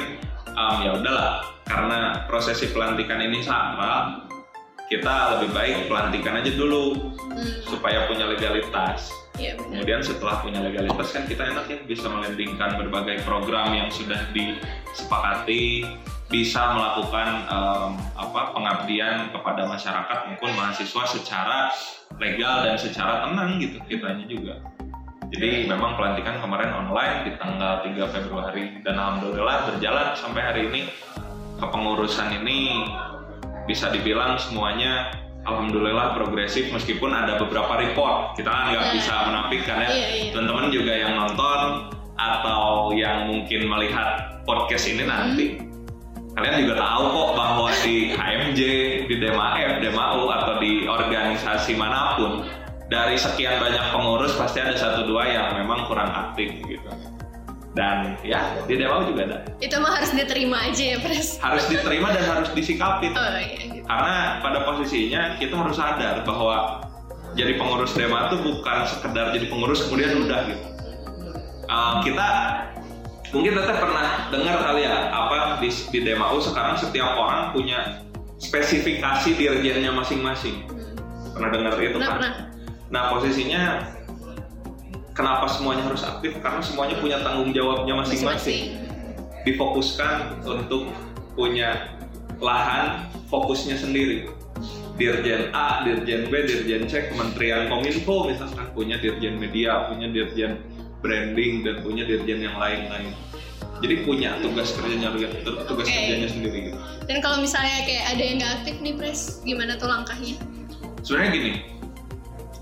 "Em, 0.48 0.76
ya 0.82 0.90
udahlah 0.94 1.30
karena 1.64 1.98
prosesi 2.26 2.68
pelantikan 2.68 3.20
ini 3.20 3.40
sakral 3.40 4.26
kita 4.88 5.36
lebih 5.36 5.52
baik 5.52 5.76
pelantikan 5.86 6.40
aja 6.40 6.50
dulu 6.50 7.12
Hmm. 7.28 7.60
supaya 7.62 8.08
punya 8.08 8.24
legalitas 8.26 9.12
benar. 9.38 9.54
Kemudian 9.78 10.02
setelah 10.02 10.42
punya 10.42 10.58
legalitas 10.58 11.14
kan 11.14 11.22
kita 11.24 11.46
enak 11.46 11.64
ya 11.70 11.78
bisa 11.86 12.10
melandingkan 12.10 12.74
berbagai 12.74 13.22
program 13.22 13.70
yang 13.70 13.86
sudah 13.86 14.18
disepakati, 14.34 15.86
bisa 16.28 16.76
melakukan 16.76 17.28
em, 17.48 17.90
apa 18.14 18.52
pengabdian 18.52 19.32
kepada 19.32 19.64
masyarakat 19.64 20.18
maupun 20.28 20.52
mahasiswa 20.52 21.04
secara 21.08 21.72
legal 22.20 22.68
dan 22.68 22.76
secara 22.76 23.24
tenang 23.24 23.56
gitu 23.56 23.80
kitanya 23.88 24.24
juga. 24.28 24.54
Jadi 25.28 25.68
memang 25.68 25.96
pelantikan 25.96 26.40
kemarin 26.40 26.72
online 26.72 27.28
di 27.28 27.32
tanggal 27.36 27.84
3 27.84 28.12
Februari 28.12 28.80
dan 28.80 28.96
alhamdulillah 28.96 29.72
berjalan 29.72 30.16
sampai 30.16 30.40
hari 30.40 30.62
ini 30.72 30.80
kepengurusan 31.60 32.32
ini 32.40 32.84
bisa 33.68 33.92
dibilang 33.92 34.40
semuanya 34.40 35.12
alhamdulillah 35.44 36.16
progresif 36.16 36.72
meskipun 36.72 37.12
ada 37.12 37.36
beberapa 37.36 37.76
report 37.76 38.36
kita 38.36 38.48
kan 38.48 38.72
nggak 38.72 38.86
Iya. 38.88 38.94
bisa 38.96 39.14
menafikan 39.28 39.76
ya 39.80 39.88
Iya, 39.88 40.08
iya. 40.08 40.30
teman-teman 40.32 40.66
juga 40.72 40.92
yang 40.96 41.12
nonton 41.16 41.60
atau 42.16 42.92
yang 42.96 43.28
mungkin 43.28 43.68
melihat 43.68 44.40
podcast 44.48 44.88
ini 44.88 45.04
nanti 45.04 45.46
kalian 46.38 46.54
juga 46.62 46.74
tahu 46.78 47.04
kok 47.10 47.30
bahwa 47.34 47.70
di 47.82 48.14
HMJ, 48.14 48.60
di 49.10 49.14
DMAF, 49.18 49.82
DMAU 49.82 50.22
atau 50.30 50.54
di 50.62 50.86
organisasi 50.86 51.74
mana 51.74 52.14
pun 52.14 52.46
dari 52.86 53.18
sekian 53.18 53.58
banyak 53.58 53.82
pengurus 53.90 54.38
pasti 54.38 54.62
ada 54.62 54.78
satu 54.78 55.02
dua 55.10 55.26
yang 55.26 55.58
memang 55.58 55.90
kurang 55.90 56.08
aktif 56.14 56.54
gitu 56.62 56.86
dan 57.74 58.14
ya 58.22 58.54
di 58.70 58.78
DMAU 58.78 59.10
juga 59.10 59.20
ada 59.26 59.38
Itu 59.58 59.82
mah 59.82 59.98
harus 59.98 60.14
diterima 60.14 60.62
aja 60.62 60.84
ya, 60.94 60.98
Pres. 61.02 61.42
harus 61.42 61.66
diterima 61.66 62.14
dan 62.14 62.24
harus 62.24 62.48
disikapin 62.54 63.18
Oh 63.18 63.34
iya 63.34 63.58
gitu. 63.74 63.82
karena 63.82 64.38
pada 64.38 64.58
posisinya 64.62 65.22
kita 65.42 65.58
harus 65.58 65.74
sadar 65.74 66.22
bahwa 66.22 66.86
jadi 67.34 67.58
pengurus 67.58 67.92
DEMA 67.98 68.30
itu 68.30 68.36
bukan 68.46 68.78
sekedar 68.86 69.30
jadi 69.34 69.46
pengurus 69.46 69.86
kemudian 69.86 70.26
udah 70.26 70.40
gitu. 70.48 70.64
Uh, 71.68 72.00
kita 72.00 72.28
mungkin 73.34 73.52
teteh 73.60 73.76
pernah 73.76 74.32
dengar 74.32 74.56
kali 74.64 74.82
ya 74.88 75.12
apa 75.12 75.60
di, 75.60 75.68
di 75.68 75.98
DEMAU 76.04 76.40
sekarang 76.40 76.80
setiap 76.80 77.16
orang 77.18 77.52
punya 77.52 78.02
spesifikasi 78.38 79.34
dirjennya 79.34 79.90
masing-masing. 79.92 80.64
Pernah 81.34 81.50
dengar 81.52 81.72
itu 81.78 81.98
Pernah, 81.98 82.08
kan? 82.08 82.16
pernah. 82.18 82.32
Nah 82.88 83.02
posisinya 83.12 83.62
kenapa 85.12 85.46
semuanya 85.50 85.84
harus 85.90 86.02
aktif? 86.06 86.38
Karena 86.40 86.62
semuanya 86.62 86.96
punya 87.02 87.18
tanggung 87.20 87.50
jawabnya 87.52 87.94
masing-masing 87.98 88.78
Masing-masing. 88.78 89.44
difokuskan 89.44 90.16
untuk 90.46 90.88
punya 91.34 91.98
lahan 92.38 93.10
fokusnya 93.28 93.76
sendiri. 93.76 94.30
Dirjen 94.98 95.54
A, 95.54 95.86
Dirjen 95.86 96.26
B, 96.26 96.42
Dirjen 96.42 96.90
C, 96.90 97.14
Kementerian 97.14 97.70
Kominfo 97.70 98.26
misalkan 98.26 98.66
punya 98.74 98.98
Dirjen 98.98 99.38
Media, 99.38 99.86
punya 99.86 100.10
Dirjen 100.10 100.58
Branding 101.00 101.62
dan 101.62 101.82
punya 101.86 102.02
Dirjen 102.06 102.42
yang 102.42 102.56
lain-lain. 102.58 103.14
jadi 103.78 104.02
punya 104.02 104.34
tugas 104.42 104.74
kerjanya 104.74 105.14
tugas 105.14 105.86
okay. 105.86 106.10
kerjanya 106.10 106.28
sendiri 106.30 106.58
gitu 106.70 106.78
dan 107.06 107.22
kalau 107.22 107.38
misalnya 107.38 107.86
kayak 107.86 108.04
ada 108.10 108.22
yang 108.22 108.36
nggak 108.42 108.52
aktif 108.62 108.74
nih 108.82 108.94
pres 108.98 109.20
gimana 109.46 109.78
tuh 109.78 109.86
langkahnya 109.86 110.34
sebenarnya 111.06 111.30
gini 111.30 111.52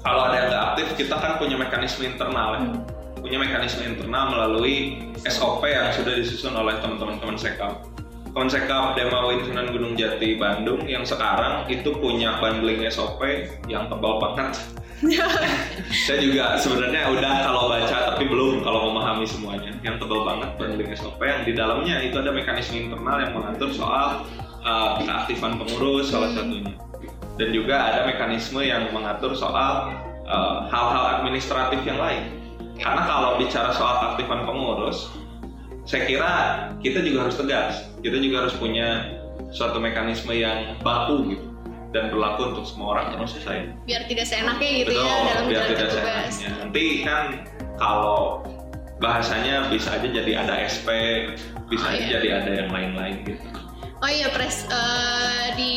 kalau 0.04 0.28
ada 0.28 0.34
yang 0.36 0.48
nggak 0.52 0.64
aktif 0.72 0.86
kita 1.00 1.16
kan 1.16 1.32
punya 1.40 1.56
mekanisme 1.56 2.04
internal 2.04 2.48
ya 2.52 2.60
hmm. 2.60 2.76
punya 3.24 3.38
mekanisme 3.40 3.82
internal 3.82 4.24
melalui 4.28 4.76
SOP 5.24 5.64
yang 5.64 5.88
sudah 5.96 6.12
disusun 6.20 6.52
oleh 6.52 6.76
teman-teman 6.84 7.16
Kemensekam 7.16 7.80
Konsekap 8.36 9.00
Demawa 9.00 9.32
Sunan 9.48 9.72
Gunung 9.72 9.96
Jati 9.96 10.36
Bandung 10.36 10.84
yang 10.84 11.08
sekarang 11.08 11.64
itu 11.72 11.88
punya 11.96 12.36
bundling 12.36 12.84
SOP 12.92 13.24
yang 13.64 13.88
tebal 13.88 14.20
banget 14.20 14.60
saya 16.08 16.18
juga 16.24 16.56
sebenarnya 16.56 17.12
udah 17.12 17.32
kalau 17.44 17.68
baca 17.68 17.96
tapi 18.16 18.24
belum 18.24 18.64
kalau 18.64 18.88
memahami 18.88 19.28
semuanya. 19.28 19.72
Yang 19.84 20.04
tebal 20.04 20.24
banget 20.24 20.50
bundling 20.56 20.92
SOP 20.96 21.20
yang 21.20 21.44
di 21.44 21.52
dalamnya 21.52 22.00
itu 22.00 22.16
ada 22.16 22.32
mekanisme 22.32 22.80
internal 22.80 23.20
yang 23.20 23.32
mengatur 23.36 23.68
soal 23.76 24.24
uh, 24.64 24.96
keaktifan 25.04 25.60
pengurus 25.60 26.08
salah 26.08 26.32
satunya. 26.32 26.72
Dan 27.36 27.52
juga 27.52 27.92
ada 27.92 28.08
mekanisme 28.08 28.64
yang 28.64 28.88
mengatur 28.96 29.36
soal 29.36 29.92
uh, 30.24 30.64
hal-hal 30.72 31.04
uh, 31.04 31.12
administratif 31.20 31.84
yang 31.84 32.00
lain. 32.00 32.32
Karena 32.80 33.04
kalau 33.04 33.36
bicara 33.36 33.72
soal 33.76 34.00
keaktifan 34.00 34.48
pengurus 34.48 35.12
saya 35.86 36.02
kira 36.08 36.32
kita 36.80 37.04
juga 37.04 37.28
harus 37.28 37.36
tegas. 37.36 37.84
Kita 38.00 38.16
juga 38.18 38.48
harus 38.48 38.56
punya 38.56 39.12
suatu 39.52 39.78
mekanisme 39.78 40.32
yang 40.34 40.74
baku 40.82 41.36
gitu 41.36 41.55
dan 41.96 42.12
berlaku 42.12 42.52
untuk 42.52 42.64
semua 42.68 43.00
orang 43.00 43.16
termasuk 43.16 43.40
saya. 43.40 43.72
Biar 43.88 44.04
tidak 44.04 44.28
seenaknya 44.28 44.70
gitu 44.84 44.92
ya 44.92 45.00
Betul, 45.00 45.08
ya 45.08 45.24
dalam 45.32 45.44
biar 45.48 45.64
tidak 45.72 45.88
seenaknya. 45.88 46.48
Nanti 46.60 46.84
kan 47.00 47.24
kalau 47.80 48.44
bahasanya 49.00 49.72
bisa 49.72 49.96
aja 49.96 50.08
jadi 50.08 50.32
ada 50.44 50.54
SP, 50.68 50.88
bisa 51.72 51.84
oh, 51.88 51.92
aja 51.96 52.04
iya. 52.04 52.12
jadi 52.20 52.28
ada 52.44 52.50
yang 52.64 52.68
lain-lain 52.68 53.16
gitu. 53.24 53.48
Oh 54.04 54.10
iya 54.12 54.28
pres 54.28 54.68
uh, 54.68 55.56
di 55.56 55.72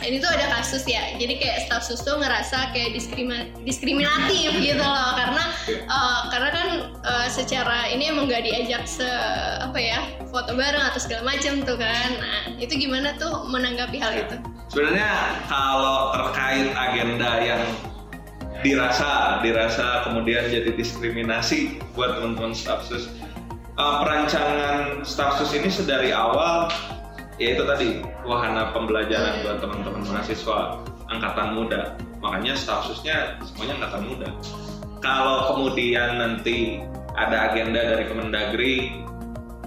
ini 0.00 0.16
tuh 0.16 0.32
ada 0.32 0.48
kasus 0.48 0.88
ya. 0.88 1.12
Jadi 1.20 1.36
kayak 1.36 1.68
staff 1.68 1.84
sus 1.84 2.00
tuh 2.00 2.16
ngerasa 2.16 2.72
kayak 2.72 2.96
diskrima, 2.96 3.52
diskriminatif 3.68 4.56
gitu 4.64 4.80
loh 4.80 5.12
karena 5.12 5.44
uh, 5.92 6.20
karena 6.32 6.50
kan 6.56 6.68
uh, 7.04 7.28
secara 7.28 7.92
ini 7.92 8.08
emang 8.08 8.32
gak 8.32 8.48
diajak 8.48 8.88
se 8.88 9.04
apa 9.60 9.76
ya 9.76 10.00
foto 10.32 10.56
bareng 10.56 10.80
atau 10.88 11.00
segala 11.04 11.36
macam 11.36 11.60
tuh 11.60 11.76
kan. 11.76 12.10
Nah 12.16 12.40
itu 12.56 12.72
gimana 12.80 13.12
tuh 13.20 13.44
menanggapi 13.44 14.00
hal 14.00 14.12
itu? 14.16 14.36
Sebenarnya 14.72 15.44
kalau 15.52 16.16
terkait 16.16 16.72
agenda 16.72 17.44
yang 17.44 17.62
dirasa 18.60 19.40
dirasa 19.40 20.04
kemudian 20.08 20.48
jadi 20.48 20.76
diskriminasi 20.76 21.80
buat 21.96 22.20
teman-teman 22.20 22.52
stafsus 22.52 23.08
uh, 23.80 24.04
perancangan 24.04 25.00
stafsus 25.00 25.56
ini 25.56 25.72
sedari 25.72 26.12
awal 26.12 26.68
ya 27.40 27.56
itu 27.56 27.64
tadi 27.64 27.88
wahana 28.28 28.68
pembelajaran 28.76 29.40
buat 29.40 29.64
teman-teman 29.64 30.04
mahasiswa 30.04 30.76
angkatan 31.08 31.56
muda. 31.56 31.96
Makanya 32.20 32.52
statusnya 32.52 33.40
semuanya 33.48 33.80
angkatan 33.80 34.02
muda. 34.12 34.28
Kalau 35.00 35.56
kemudian 35.56 36.20
nanti 36.20 36.84
ada 37.16 37.50
agenda 37.50 37.80
dari 37.80 38.04
Kemendagri 38.06 38.74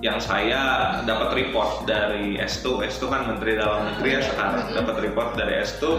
yang 0.06 0.22
saya 0.22 1.02
dapat 1.08 1.34
report 1.34 1.90
dari 1.90 2.38
S2 2.38 2.86
S2 2.86 3.04
kan 3.10 3.22
Menteri 3.26 3.58
Dalam 3.58 3.90
Negeri 3.98 4.20
ya 4.20 4.22
sekarang 4.22 4.70
dapat 4.78 4.96
report 5.02 5.34
dari 5.34 5.64
S2 5.66 5.98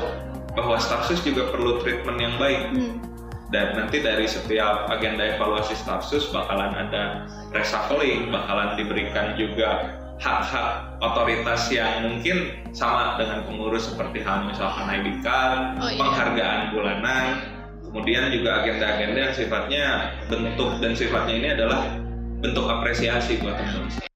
bahwa 0.55 0.79
stafsus 0.79 1.19
juga 1.27 1.51
perlu 1.51 1.83
treatment 1.83 2.23
yang 2.23 2.35
baik. 2.39 2.63
Hmm. 2.71 2.97
dan 3.53 3.71
nanti 3.79 4.03
dari 4.03 4.27
setiap 4.27 4.91
agenda 4.91 5.39
evaluasi 5.39 5.79
stafsus 5.79 6.27
bakalan 6.35 6.75
ada 6.75 7.23
reshuffling 7.55 8.27
bakalan 8.27 8.75
diberikan 8.75 9.39
juga 9.39 9.95
hak-hak 10.23 10.99
otoritas 11.03 11.69
yang 11.75 12.07
mungkin 12.07 12.55
sama 12.71 13.19
dengan 13.19 13.43
pengurus 13.45 13.91
seperti 13.91 14.23
hal 14.23 14.47
misalkan 14.47 14.87
ID 14.89 15.21
card, 15.21 15.79
oh, 15.83 15.91
iya. 15.91 15.99
penghargaan 15.99 16.61
bulanan, 16.71 17.25
kemudian 17.83 18.31
juga 18.31 18.63
agenda-agenda 18.63 19.19
yang 19.31 19.35
sifatnya 19.35 19.85
bentuk 20.31 20.71
dan 20.79 20.93
sifatnya 20.95 21.35
ini 21.35 21.49
adalah 21.55 21.81
bentuk 22.43 22.67
apresiasi 22.67 23.39
buat 23.43 23.59
teman-teman. 23.59 24.14